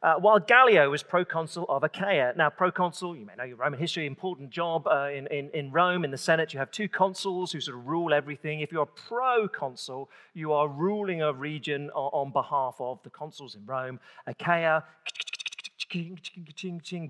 Uh, 0.03 0.17
while 0.17 0.39
Gallio 0.39 0.91
was 0.91 1.03
proconsul 1.03 1.65
of 1.71 1.83
Achaia. 1.83 2.35
Now, 2.37 2.51
proconsul, 2.51 3.17
you 3.17 3.25
may 3.25 3.35
know 3.37 3.45
your 3.45 3.57
Roman 3.57 3.79
history, 3.81 4.05
important 4.05 4.51
job 4.51 4.87
uh, 4.87 5.09
in, 5.09 5.27
in, 5.29 5.49
in 5.55 5.73
Rome, 5.73 6.05
in 6.05 6.11
the 6.11 6.19
Senate. 6.19 6.53
You 6.53 6.59
have 6.59 6.71
two 6.71 6.89
consuls 6.89 7.53
who 7.53 7.61
sort 7.61 7.79
of 7.79 7.87
rule 7.87 8.13
everything. 8.13 8.61
If 8.61 8.71
you're 8.71 8.83
a 8.83 8.87
proconsul, 8.87 10.11
you 10.35 10.53
are 10.53 10.69
ruling 10.69 11.23
a 11.23 11.33
region 11.33 11.89
on, 11.95 12.27
on 12.27 12.33
behalf 12.33 12.77
of 12.79 13.03
the 13.05 13.11
consuls 13.11 13.55
in 13.55 13.65
Rome. 13.65 13.99
Achaia, 14.27 14.85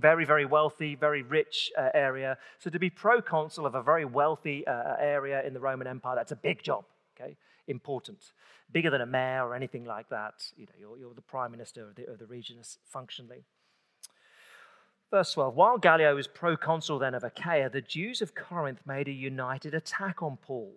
very, 0.01 0.25
very 0.25 0.45
wealthy, 0.45 0.95
very 0.95 1.23
rich 1.23 1.73
uh, 1.77 1.89
area. 1.95 2.39
So 2.59 2.71
to 2.71 2.79
be 2.79 2.91
proconsul 2.91 3.67
of 3.67 3.75
a 3.75 3.83
very 3.83 4.05
wealthy 4.05 4.67
uh, 4.67 4.73
uh, 4.73 4.97
area 5.01 5.43
in 5.47 5.55
the 5.55 5.61
Roman 5.61 5.87
Empire, 5.87 6.17
that's 6.17 6.33
a 6.33 6.37
big 6.37 6.63
job, 6.63 6.85
okay? 7.19 7.37
Important. 7.67 8.33
Bigger 8.73 8.91
than 8.91 9.01
a 9.01 9.07
mayor 9.07 9.47
or 9.47 9.55
anything 9.55 9.85
like 9.85 10.09
that. 10.11 10.35
You 10.57 10.67
know, 10.67 10.73
you're, 10.79 10.99
you're 10.99 11.15
the 11.15 11.23
prime 11.23 11.51
minister 11.51 11.89
of 11.89 11.95
the, 11.95 12.11
of 12.11 12.19
the 12.19 12.27
region 12.27 12.57
functionally. 12.85 13.45
Verse 15.11 15.33
12 15.33 15.55
While 15.55 15.79
Gallio 15.79 16.15
was 16.17 16.27
proconsul 16.27 16.99
then 16.99 17.15
of 17.15 17.25
Achaia, 17.25 17.71
the 17.71 17.81
Jews 17.81 18.21
of 18.21 18.35
Corinth 18.35 18.81
made 18.87 19.09
a 19.09 19.13
united 19.13 19.75
attack 19.75 20.23
on 20.23 20.37
Paul. 20.37 20.73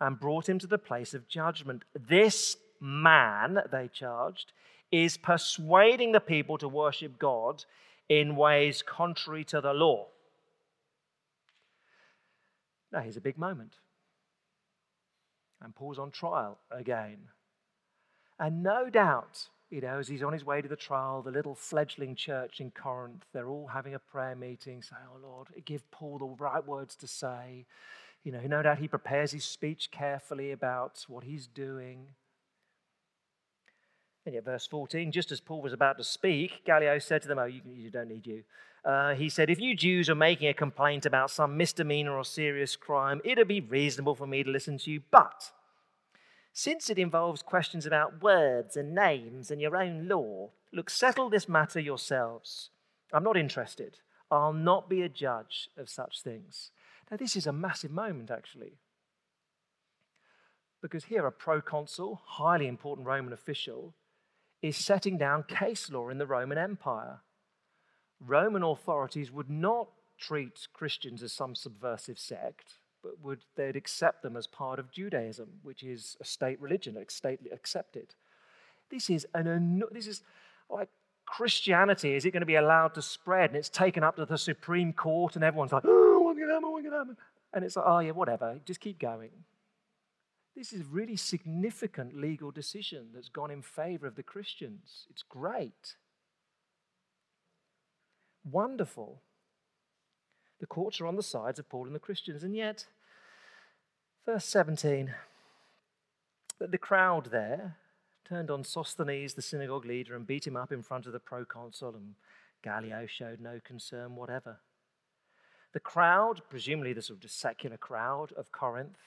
and 0.00 0.20
brought 0.20 0.48
him 0.48 0.58
to 0.60 0.66
the 0.66 0.78
place 0.78 1.12
of 1.14 1.28
judgment. 1.28 1.84
This 1.94 2.56
man, 2.80 3.58
they 3.70 3.88
charged, 3.88 4.52
is 4.90 5.16
persuading 5.16 6.12
the 6.12 6.20
people 6.20 6.58
to 6.58 6.68
worship 6.68 7.18
God 7.18 7.64
in 8.08 8.36
ways 8.36 8.82
contrary 8.82 9.44
to 9.44 9.60
the 9.60 9.72
law. 9.72 10.06
Now, 12.90 13.00
here's 13.00 13.16
a 13.16 13.20
big 13.20 13.38
moment. 13.38 13.74
And 15.60 15.74
Paul's 15.74 15.98
on 15.98 16.10
trial 16.10 16.58
again. 16.70 17.18
And 18.38 18.62
no 18.62 18.88
doubt, 18.88 19.48
you 19.70 19.80
know, 19.80 19.98
as 19.98 20.08
he's 20.08 20.22
on 20.22 20.32
his 20.32 20.44
way 20.44 20.62
to 20.62 20.68
the 20.68 20.76
trial, 20.76 21.20
the 21.20 21.30
little 21.30 21.54
fledgling 21.54 22.14
church 22.14 22.60
in 22.60 22.70
Corinth, 22.70 23.26
they're 23.32 23.48
all 23.48 23.66
having 23.66 23.94
a 23.94 23.98
prayer 23.98 24.36
meeting, 24.36 24.82
saying, 24.82 25.02
Oh 25.12 25.18
Lord, 25.20 25.48
give 25.64 25.90
Paul 25.90 26.18
the 26.18 26.26
right 26.42 26.66
words 26.66 26.94
to 26.96 27.06
say. 27.06 27.66
You 28.24 28.32
know, 28.32 28.40
no 28.46 28.62
doubt 28.62 28.78
he 28.78 28.88
prepares 28.88 29.32
his 29.32 29.44
speech 29.44 29.90
carefully 29.90 30.52
about 30.52 31.04
what 31.08 31.24
he's 31.24 31.46
doing. 31.46 32.08
And 34.28 34.34
yet, 34.34 34.44
verse 34.44 34.66
14, 34.66 35.10
just 35.10 35.32
as 35.32 35.40
Paul 35.40 35.62
was 35.62 35.72
about 35.72 35.96
to 35.96 36.04
speak, 36.04 36.62
Gallio 36.66 36.98
said 36.98 37.22
to 37.22 37.28
them, 37.28 37.38
Oh, 37.38 37.46
you, 37.46 37.62
you 37.64 37.88
don't 37.88 38.10
need 38.10 38.26
you. 38.26 38.44
Uh, 38.84 39.14
he 39.14 39.30
said, 39.30 39.48
If 39.48 39.58
you 39.58 39.74
Jews 39.74 40.10
are 40.10 40.14
making 40.14 40.48
a 40.48 40.52
complaint 40.52 41.06
about 41.06 41.30
some 41.30 41.56
misdemeanor 41.56 42.12
or 42.12 42.26
serious 42.26 42.76
crime, 42.76 43.22
it'd 43.24 43.48
be 43.48 43.62
reasonable 43.62 44.14
for 44.14 44.26
me 44.26 44.42
to 44.42 44.50
listen 44.50 44.76
to 44.80 44.90
you. 44.90 45.00
But 45.10 45.50
since 46.52 46.90
it 46.90 46.98
involves 46.98 47.40
questions 47.40 47.86
about 47.86 48.22
words 48.22 48.76
and 48.76 48.94
names 48.94 49.50
and 49.50 49.62
your 49.62 49.74
own 49.74 50.08
law, 50.08 50.50
look, 50.74 50.90
settle 50.90 51.30
this 51.30 51.48
matter 51.48 51.80
yourselves. 51.80 52.68
I'm 53.14 53.24
not 53.24 53.38
interested. 53.38 54.00
I'll 54.30 54.52
not 54.52 54.90
be 54.90 55.00
a 55.00 55.08
judge 55.08 55.70
of 55.78 55.88
such 55.88 56.20
things. 56.20 56.70
Now, 57.10 57.16
this 57.16 57.34
is 57.34 57.46
a 57.46 57.52
massive 57.54 57.92
moment, 57.92 58.30
actually. 58.30 58.74
Because 60.82 61.04
here, 61.04 61.24
a 61.24 61.32
proconsul, 61.32 62.20
highly 62.26 62.66
important 62.66 63.06
Roman 63.06 63.32
official, 63.32 63.94
is 64.62 64.76
setting 64.76 65.16
down 65.16 65.44
case 65.44 65.90
law 65.90 66.08
in 66.08 66.18
the 66.18 66.26
Roman 66.26 66.58
Empire. 66.58 67.20
Roman 68.20 68.62
authorities 68.62 69.30
would 69.30 69.50
not 69.50 69.88
treat 70.18 70.66
Christians 70.72 71.22
as 71.22 71.32
some 71.32 71.54
subversive 71.54 72.18
sect, 72.18 72.74
but 73.02 73.20
would 73.22 73.44
they'd 73.56 73.76
accept 73.76 74.22
them 74.22 74.36
as 74.36 74.46
part 74.46 74.78
of 74.78 74.90
Judaism, 74.90 75.60
which 75.62 75.82
is 75.82 76.16
a 76.20 76.24
state 76.24 76.60
religion, 76.60 76.96
state 77.08 77.40
accepted. 77.52 78.14
This 78.90 79.08
is 79.08 79.26
an 79.34 79.82
this 79.92 80.06
is 80.06 80.22
like 80.68 80.88
Christianity. 81.26 82.14
Is 82.14 82.24
it 82.24 82.32
going 82.32 82.40
to 82.40 82.46
be 82.46 82.56
allowed 82.56 82.94
to 82.94 83.02
spread? 83.02 83.50
And 83.50 83.56
it's 83.56 83.68
taken 83.68 84.02
up 84.02 84.16
to 84.16 84.26
the 84.26 84.38
Supreme 84.38 84.92
Court, 84.92 85.36
and 85.36 85.44
everyone's 85.44 85.72
like, 85.72 85.84
"Oh, 85.86 86.20
what's 86.20 86.38
going 86.38 86.48
to 86.48 86.54
happen? 86.54 86.72
What's 86.72 86.82
going 86.82 86.92
to 86.92 86.98
happen?" 86.98 87.16
And 87.52 87.64
it's 87.64 87.76
like, 87.76 87.84
"Oh 87.86 88.00
yeah, 88.00 88.10
whatever. 88.12 88.58
Just 88.64 88.80
keep 88.80 88.98
going." 88.98 89.30
This 90.58 90.72
is 90.72 90.80
a 90.80 90.84
really 90.90 91.14
significant 91.14 92.16
legal 92.16 92.50
decision 92.50 93.10
that's 93.14 93.28
gone 93.28 93.52
in 93.52 93.62
favor 93.62 94.08
of 94.08 94.16
the 94.16 94.24
Christians. 94.24 95.06
It's 95.08 95.22
great. 95.22 95.94
Wonderful. 98.44 99.22
The 100.58 100.66
courts 100.66 101.00
are 101.00 101.06
on 101.06 101.14
the 101.14 101.22
sides 101.22 101.60
of 101.60 101.68
Paul 101.68 101.86
and 101.86 101.94
the 101.94 102.00
Christians. 102.00 102.42
And 102.42 102.56
yet, 102.56 102.86
verse 104.26 104.46
17, 104.46 105.14
that 106.58 106.72
the 106.72 106.76
crowd 106.76 107.26
there 107.26 107.76
turned 108.28 108.50
on 108.50 108.64
Sosthenes, 108.64 109.34
the 109.34 109.42
synagogue 109.42 109.86
leader, 109.86 110.16
and 110.16 110.26
beat 110.26 110.44
him 110.44 110.56
up 110.56 110.72
in 110.72 110.82
front 110.82 111.06
of 111.06 111.12
the 111.12 111.20
proconsul, 111.20 111.94
and 111.94 112.14
Gallio 112.64 113.06
showed 113.06 113.38
no 113.38 113.60
concern 113.62 114.16
whatever. 114.16 114.58
The 115.72 115.78
crowd, 115.78 116.40
presumably 116.50 116.94
the 116.94 117.02
sort 117.02 117.22
of 117.22 117.30
secular 117.30 117.76
crowd 117.76 118.32
of 118.32 118.50
Corinth, 118.50 118.98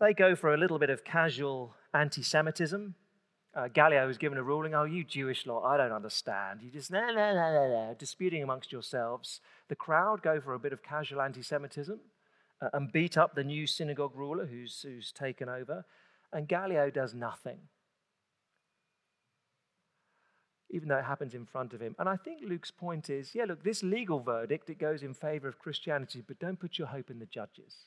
they 0.00 0.14
go 0.14 0.34
for 0.34 0.54
a 0.54 0.56
little 0.56 0.78
bit 0.78 0.90
of 0.90 1.04
casual 1.04 1.74
anti 1.92 2.22
Semitism. 2.22 2.94
Uh, 3.54 3.68
Gallio 3.68 4.06
was 4.06 4.18
given 4.18 4.38
a 4.38 4.42
ruling, 4.42 4.74
oh, 4.74 4.84
you 4.84 5.02
Jewish 5.02 5.46
lot, 5.46 5.64
I 5.64 5.76
don't 5.76 5.92
understand. 5.92 6.60
You 6.62 6.70
just, 6.70 6.92
no, 6.92 7.00
no, 7.00 7.12
no, 7.14 7.34
no, 7.34 7.68
no, 7.68 7.96
disputing 7.98 8.42
amongst 8.42 8.70
yourselves. 8.70 9.40
The 9.68 9.74
crowd 9.74 10.22
go 10.22 10.40
for 10.40 10.54
a 10.54 10.58
bit 10.58 10.72
of 10.72 10.82
casual 10.82 11.20
anti 11.22 11.42
Semitism 11.42 11.98
uh, 12.62 12.68
and 12.72 12.92
beat 12.92 13.16
up 13.16 13.34
the 13.34 13.42
new 13.42 13.66
synagogue 13.66 14.14
ruler 14.14 14.46
who's, 14.46 14.82
who's 14.82 15.10
taken 15.10 15.48
over. 15.48 15.84
And 16.32 16.46
Gallio 16.46 16.90
does 16.90 17.14
nothing, 17.14 17.58
even 20.70 20.88
though 20.88 20.98
it 20.98 21.06
happens 21.06 21.34
in 21.34 21.46
front 21.46 21.72
of 21.72 21.80
him. 21.80 21.96
And 21.98 22.08
I 22.08 22.16
think 22.16 22.42
Luke's 22.46 22.70
point 22.70 23.08
is 23.08 23.34
yeah, 23.34 23.46
look, 23.46 23.64
this 23.64 23.82
legal 23.82 24.20
verdict, 24.20 24.68
it 24.68 24.78
goes 24.78 25.02
in 25.02 25.14
favor 25.14 25.48
of 25.48 25.58
Christianity, 25.58 26.22
but 26.24 26.38
don't 26.38 26.60
put 26.60 26.78
your 26.78 26.88
hope 26.88 27.10
in 27.10 27.18
the 27.18 27.26
judges 27.26 27.86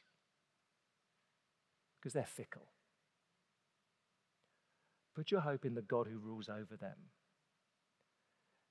because 2.01 2.13
they're 2.13 2.25
fickle. 2.25 2.67
Put 5.15 5.29
your 5.29 5.41
hope 5.41 5.65
in 5.65 5.75
the 5.75 5.81
God 5.81 6.07
who 6.11 6.17
rules 6.17 6.49
over 6.49 6.75
them. 6.79 6.95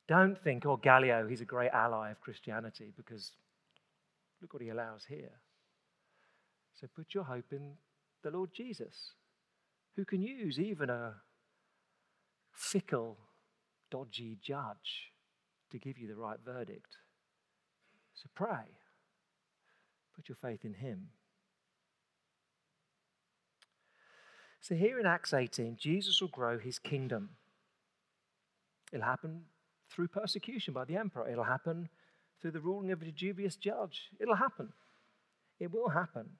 Don't 0.08 0.36
think, 0.42 0.66
oh, 0.66 0.76
Gallio, 0.76 1.28
he's 1.28 1.40
a 1.40 1.44
great 1.44 1.70
ally 1.72 2.10
of 2.10 2.20
Christianity 2.20 2.92
because 2.96 3.32
look 4.42 4.52
what 4.52 4.62
he 4.62 4.70
allows 4.70 5.04
here. 5.08 5.40
So 6.80 6.88
put 6.96 7.14
your 7.14 7.24
hope 7.24 7.52
in 7.52 7.74
the 8.24 8.30
Lord 8.30 8.50
Jesus, 8.52 9.12
who 9.94 10.04
can 10.04 10.22
use 10.22 10.58
even 10.58 10.90
a 10.90 11.14
fickle, 12.52 13.18
dodgy 13.90 14.38
judge 14.42 15.12
to 15.70 15.78
give 15.78 15.98
you 15.98 16.08
the 16.08 16.16
right 16.16 16.38
verdict. 16.44 16.96
So 18.14 18.28
pray. 18.34 18.78
Put 20.16 20.28
your 20.28 20.36
faith 20.36 20.64
in 20.64 20.74
him. 20.74 21.08
So, 24.60 24.74
here 24.74 25.00
in 25.00 25.06
Acts 25.06 25.32
18, 25.32 25.76
Jesus 25.78 26.20
will 26.20 26.28
grow 26.28 26.58
his 26.58 26.78
kingdom. 26.78 27.30
It'll 28.92 29.06
happen 29.06 29.44
through 29.88 30.08
persecution 30.08 30.74
by 30.74 30.84
the 30.84 30.96
emperor, 30.96 31.28
it'll 31.28 31.44
happen 31.44 31.88
through 32.40 32.52
the 32.52 32.60
ruling 32.60 32.90
of 32.90 33.02
a 33.02 33.10
dubious 33.10 33.56
judge. 33.56 34.10
It'll 34.18 34.36
happen. 34.36 34.72
It 35.58 35.72
will 35.72 35.88
happen. 35.88 36.30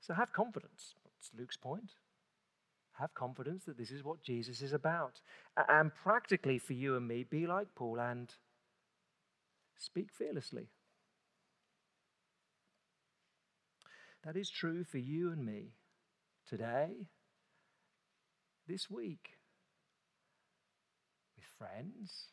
So, 0.00 0.14
have 0.14 0.32
confidence. 0.32 0.94
That's 1.04 1.30
Luke's 1.38 1.56
point. 1.56 1.92
Have 2.98 3.14
confidence 3.14 3.64
that 3.64 3.78
this 3.78 3.90
is 3.90 4.04
what 4.04 4.22
Jesus 4.22 4.60
is 4.60 4.72
about. 4.72 5.20
And 5.68 5.94
practically 5.94 6.58
for 6.58 6.72
you 6.72 6.96
and 6.96 7.06
me, 7.06 7.24
be 7.24 7.46
like 7.46 7.74
Paul 7.74 8.00
and 8.00 8.28
speak 9.78 10.12
fearlessly. 10.12 10.66
That 14.24 14.36
is 14.36 14.50
true 14.50 14.84
for 14.84 14.98
you 14.98 15.30
and 15.32 15.44
me 15.44 15.70
today, 16.52 17.06
this 18.68 18.90
week, 18.90 19.38
with 21.34 21.46
friends, 21.46 22.26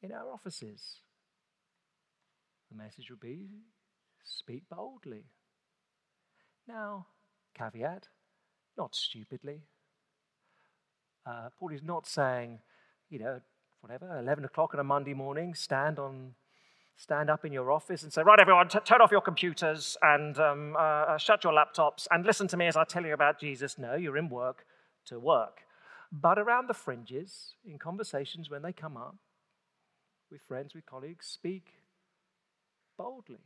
in 0.00 0.12
our 0.12 0.30
offices. 0.32 1.00
The 2.70 2.76
message 2.76 3.10
will 3.10 3.18
be 3.20 3.48
speak 4.22 4.68
boldly. 4.70 5.24
Now, 6.68 7.06
caveat, 7.58 8.06
not 8.78 8.94
stupidly. 8.94 9.62
Uh, 11.26 11.48
Paul 11.58 11.72
is 11.72 11.82
not 11.82 12.06
saying, 12.06 12.60
you 13.10 13.18
know, 13.18 13.40
whatever, 13.80 14.16
11 14.16 14.44
o'clock 14.44 14.74
on 14.74 14.80
a 14.80 14.84
Monday 14.84 15.14
morning, 15.14 15.54
stand 15.56 15.98
on 15.98 16.36
stand 16.96 17.30
up 17.30 17.44
in 17.44 17.52
your 17.52 17.70
office 17.72 18.02
and 18.02 18.12
say, 18.12 18.22
Right, 18.22 18.40
everyone, 18.40 18.68
t- 18.68 18.78
turn 18.84 19.00
off 19.00 19.10
your 19.10 19.20
computers 19.20 19.96
and 20.02 20.38
um, 20.38 20.76
uh, 20.76 20.78
uh, 20.78 21.18
shut 21.18 21.44
your 21.44 21.52
laptops 21.52 22.06
and 22.10 22.24
listen 22.24 22.48
to 22.48 22.56
me 22.56 22.66
as 22.66 22.76
I 22.76 22.84
tell 22.84 23.04
you 23.04 23.14
about 23.14 23.40
Jesus. 23.40 23.78
No, 23.78 23.94
you're 23.94 24.16
in 24.16 24.28
work 24.28 24.64
to 25.06 25.18
work. 25.18 25.62
But 26.12 26.38
around 26.38 26.68
the 26.68 26.74
fringes, 26.74 27.54
in 27.64 27.78
conversations 27.78 28.50
when 28.50 28.62
they 28.62 28.72
come 28.72 28.96
up, 28.96 29.16
with 30.30 30.42
friends, 30.42 30.74
with 30.74 30.86
colleagues, 30.86 31.26
speak 31.26 31.68
boldly. 32.98 33.40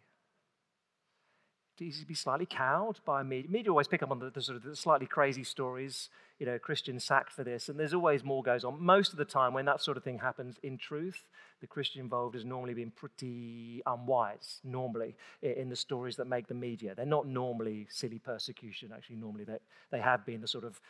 To 1.78 2.06
be 2.06 2.14
slightly 2.14 2.46
cowed 2.46 3.00
by 3.04 3.22
media. 3.22 3.50
Media 3.50 3.70
always 3.70 3.86
pick 3.86 4.02
up 4.02 4.10
on 4.10 4.18
the, 4.18 4.30
the 4.30 4.40
sort 4.40 4.56
of 4.56 4.62
the 4.62 4.74
slightly 4.74 5.06
crazy 5.06 5.44
stories, 5.44 6.08
you 6.38 6.46
know, 6.46 6.58
Christian 6.58 6.98
sacked 6.98 7.34
for 7.34 7.44
this, 7.44 7.68
and 7.68 7.78
there's 7.78 7.92
always 7.92 8.24
more 8.24 8.42
goes 8.42 8.64
on. 8.64 8.82
Most 8.82 9.12
of 9.12 9.18
the 9.18 9.26
time, 9.26 9.52
when 9.52 9.66
that 9.66 9.82
sort 9.82 9.98
of 9.98 10.02
thing 10.02 10.18
happens, 10.18 10.56
in 10.62 10.78
truth, 10.78 11.26
the 11.60 11.66
Christian 11.66 12.00
involved 12.00 12.34
has 12.34 12.46
normally 12.46 12.72
been 12.72 12.90
pretty 12.90 13.82
unwise, 13.84 14.60
normally, 14.64 15.16
in 15.42 15.68
the 15.68 15.76
stories 15.76 16.16
that 16.16 16.26
make 16.26 16.46
the 16.46 16.54
media. 16.54 16.94
They're 16.94 17.04
not 17.04 17.26
normally 17.26 17.88
silly 17.90 18.18
persecution, 18.18 18.90
actually, 18.94 19.16
normally 19.16 19.44
they, 19.44 19.58
they 19.90 20.00
have 20.00 20.24
been 20.24 20.40
the 20.40 20.48
sort 20.48 20.64
of 20.64 20.80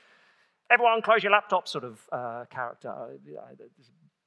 everyone 0.70 1.02
close 1.02 1.22
your 1.22 1.32
laptop 1.32 1.66
sort 1.66 1.82
of 1.82 2.00
uh, 2.12 2.44
character, 2.48 2.90
uh, 2.90 3.54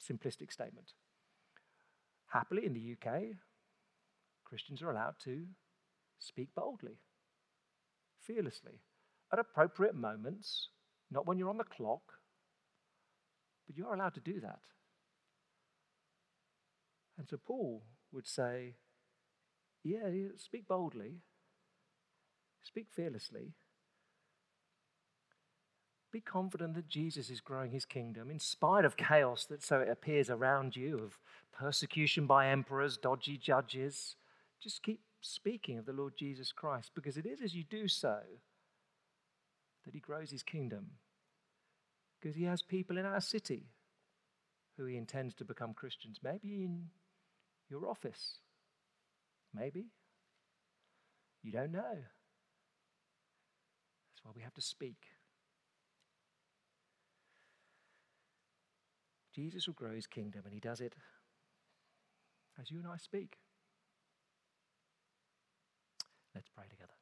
simplistic 0.01 0.51
statement. 0.51 0.91
Happily, 2.27 2.65
in 2.65 2.73
the 2.73 2.95
UK, 2.97 3.21
Christians 4.43 4.81
are 4.81 4.91
allowed 4.91 5.15
to 5.23 5.45
speak 6.19 6.49
boldly, 6.55 6.99
fearlessly, 8.21 8.81
at 9.31 9.39
appropriate 9.39 9.95
moments, 9.95 10.69
not 11.09 11.25
when 11.25 11.37
you're 11.37 11.49
on 11.49 11.57
the 11.57 11.63
clock, 11.63 12.01
but 13.67 13.77
you 13.77 13.87
are 13.87 13.95
allowed 13.95 14.13
to 14.15 14.19
do 14.19 14.39
that. 14.39 14.59
And 17.17 17.27
so 17.27 17.37
Paul 17.37 17.83
would 18.11 18.27
say, 18.27 18.75
yeah, 19.83 20.09
speak 20.37 20.67
boldly, 20.67 21.21
Speak 22.63 22.87
fearlessly. 22.91 23.53
Be 26.11 26.21
confident 26.21 26.73
that 26.75 26.87
Jesus 26.87 27.29
is 27.29 27.39
growing 27.39 27.71
his 27.71 27.85
kingdom 27.85 28.29
in 28.31 28.39
spite 28.39 28.83
of 28.83 28.97
chaos 28.97 29.45
that 29.45 29.63
so 29.63 29.79
it 29.79 29.89
appears 29.89 30.29
around 30.29 30.75
you, 30.75 30.97
of 30.99 31.19
persecution 31.51 32.25
by 32.25 32.47
emperors, 32.47 32.97
dodgy 32.97 33.37
judges. 33.37 34.15
Just 34.61 34.83
keep 34.83 35.01
speaking 35.21 35.77
of 35.77 35.85
the 35.85 35.93
Lord 35.93 36.13
Jesus 36.17 36.51
Christ 36.51 36.91
because 36.95 37.17
it 37.17 37.25
is 37.25 37.41
as 37.41 37.53
you 37.53 37.63
do 37.63 37.87
so 37.87 38.19
that 39.85 39.93
he 39.93 39.99
grows 39.99 40.31
his 40.31 40.43
kingdom. 40.43 40.91
Because 42.19 42.35
he 42.35 42.43
has 42.43 42.61
people 42.61 42.97
in 42.97 43.05
our 43.05 43.21
city 43.21 43.67
who 44.77 44.85
he 44.85 44.97
intends 44.97 45.33
to 45.35 45.45
become 45.45 45.73
Christians, 45.73 46.19
maybe 46.23 46.63
in 46.63 46.87
your 47.69 47.87
office, 47.87 48.39
maybe. 49.53 49.87
You 51.41 51.51
don't 51.51 51.71
know. 51.71 51.95
That's 54.09 54.23
why 54.23 54.31
we 54.35 54.41
have 54.41 54.53
to 54.55 54.61
speak. 54.61 54.97
Jesus 59.33 59.67
will 59.67 59.73
grow 59.73 59.95
his 59.95 60.07
kingdom, 60.07 60.41
and 60.43 60.53
he 60.53 60.59
does 60.59 60.81
it 60.81 60.95
as 62.59 62.69
you 62.69 62.79
and 62.79 62.87
I 62.87 62.97
speak. 62.97 63.37
Let's 66.35 66.49
pray 66.55 66.65
together. 66.69 66.93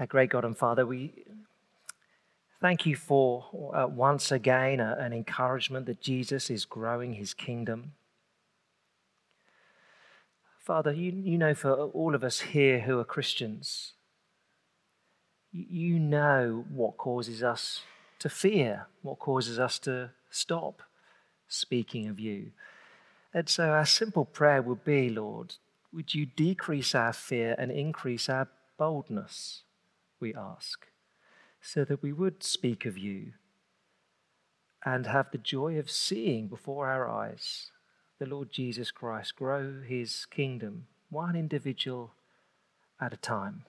Our 0.00 0.06
great 0.06 0.30
God 0.30 0.44
and 0.44 0.56
Father, 0.56 0.86
we 0.86 1.24
thank 2.62 2.86
you 2.86 2.94
for 2.96 3.72
uh, 3.74 3.86
once 3.88 4.30
again 4.30 4.80
uh, 4.80 4.96
an 4.98 5.12
encouragement 5.12 5.84
that 5.86 6.00
Jesus 6.00 6.48
is 6.48 6.64
growing 6.64 7.14
his 7.14 7.34
kingdom. 7.34 7.92
Father, 10.60 10.92
you, 10.92 11.10
you 11.12 11.36
know 11.36 11.54
for 11.54 11.72
all 11.72 12.14
of 12.14 12.22
us 12.22 12.40
here 12.40 12.80
who 12.80 13.00
are 13.00 13.04
Christians, 13.04 13.94
you, 15.50 15.66
you 15.68 15.98
know 15.98 16.64
what 16.70 16.96
causes 16.96 17.42
us 17.42 17.82
to 18.20 18.28
fear, 18.28 18.86
what 19.02 19.18
causes 19.18 19.58
us 19.58 19.80
to 19.80 20.10
stop 20.30 20.82
speaking 21.48 22.06
of 22.06 22.20
you. 22.20 22.52
And 23.34 23.48
so 23.48 23.70
our 23.70 23.86
simple 23.86 24.24
prayer 24.24 24.62
would 24.62 24.84
be, 24.84 25.10
Lord, 25.10 25.56
would 25.92 26.14
you 26.14 26.26
decrease 26.26 26.94
our 26.94 27.12
fear 27.12 27.56
and 27.58 27.72
increase 27.72 28.28
our 28.28 28.48
boldness? 28.78 29.62
we 30.22 30.32
ask, 30.34 30.86
so 31.62 31.84
that 31.84 32.02
we 32.02 32.12
would 32.12 32.42
speak 32.42 32.84
of 32.84 32.98
you 32.98 33.32
and 34.84 35.06
have 35.06 35.30
the 35.30 35.38
joy 35.38 35.78
of 35.78 35.90
seeing 35.90 36.48
before 36.48 36.88
our 36.88 37.08
eyes 37.08 37.70
the 38.18 38.26
Lord 38.26 38.50
Jesus 38.52 38.90
Christ 38.90 39.36
grow 39.36 39.80
his 39.80 40.26
kingdom, 40.26 40.86
one 41.10 41.34
individual 41.34 42.12
at 43.00 43.12
a 43.12 43.16
time. 43.16 43.64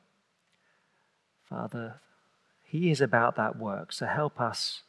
Father, 1.50 2.02
he 2.64 2.92
is 2.92 3.02
about 3.02 3.36
that 3.36 3.58
work, 3.58 3.92
so 3.92 4.06
help 4.06 4.40
us 4.42 4.82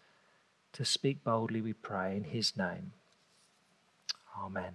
to 0.72 0.84
speak 0.84 1.22
boldly, 1.24 1.60
we 1.60 1.72
pray, 1.72 2.16
in 2.16 2.24
his 2.24 2.56
name. 2.56 2.92
Amen. 4.38 4.74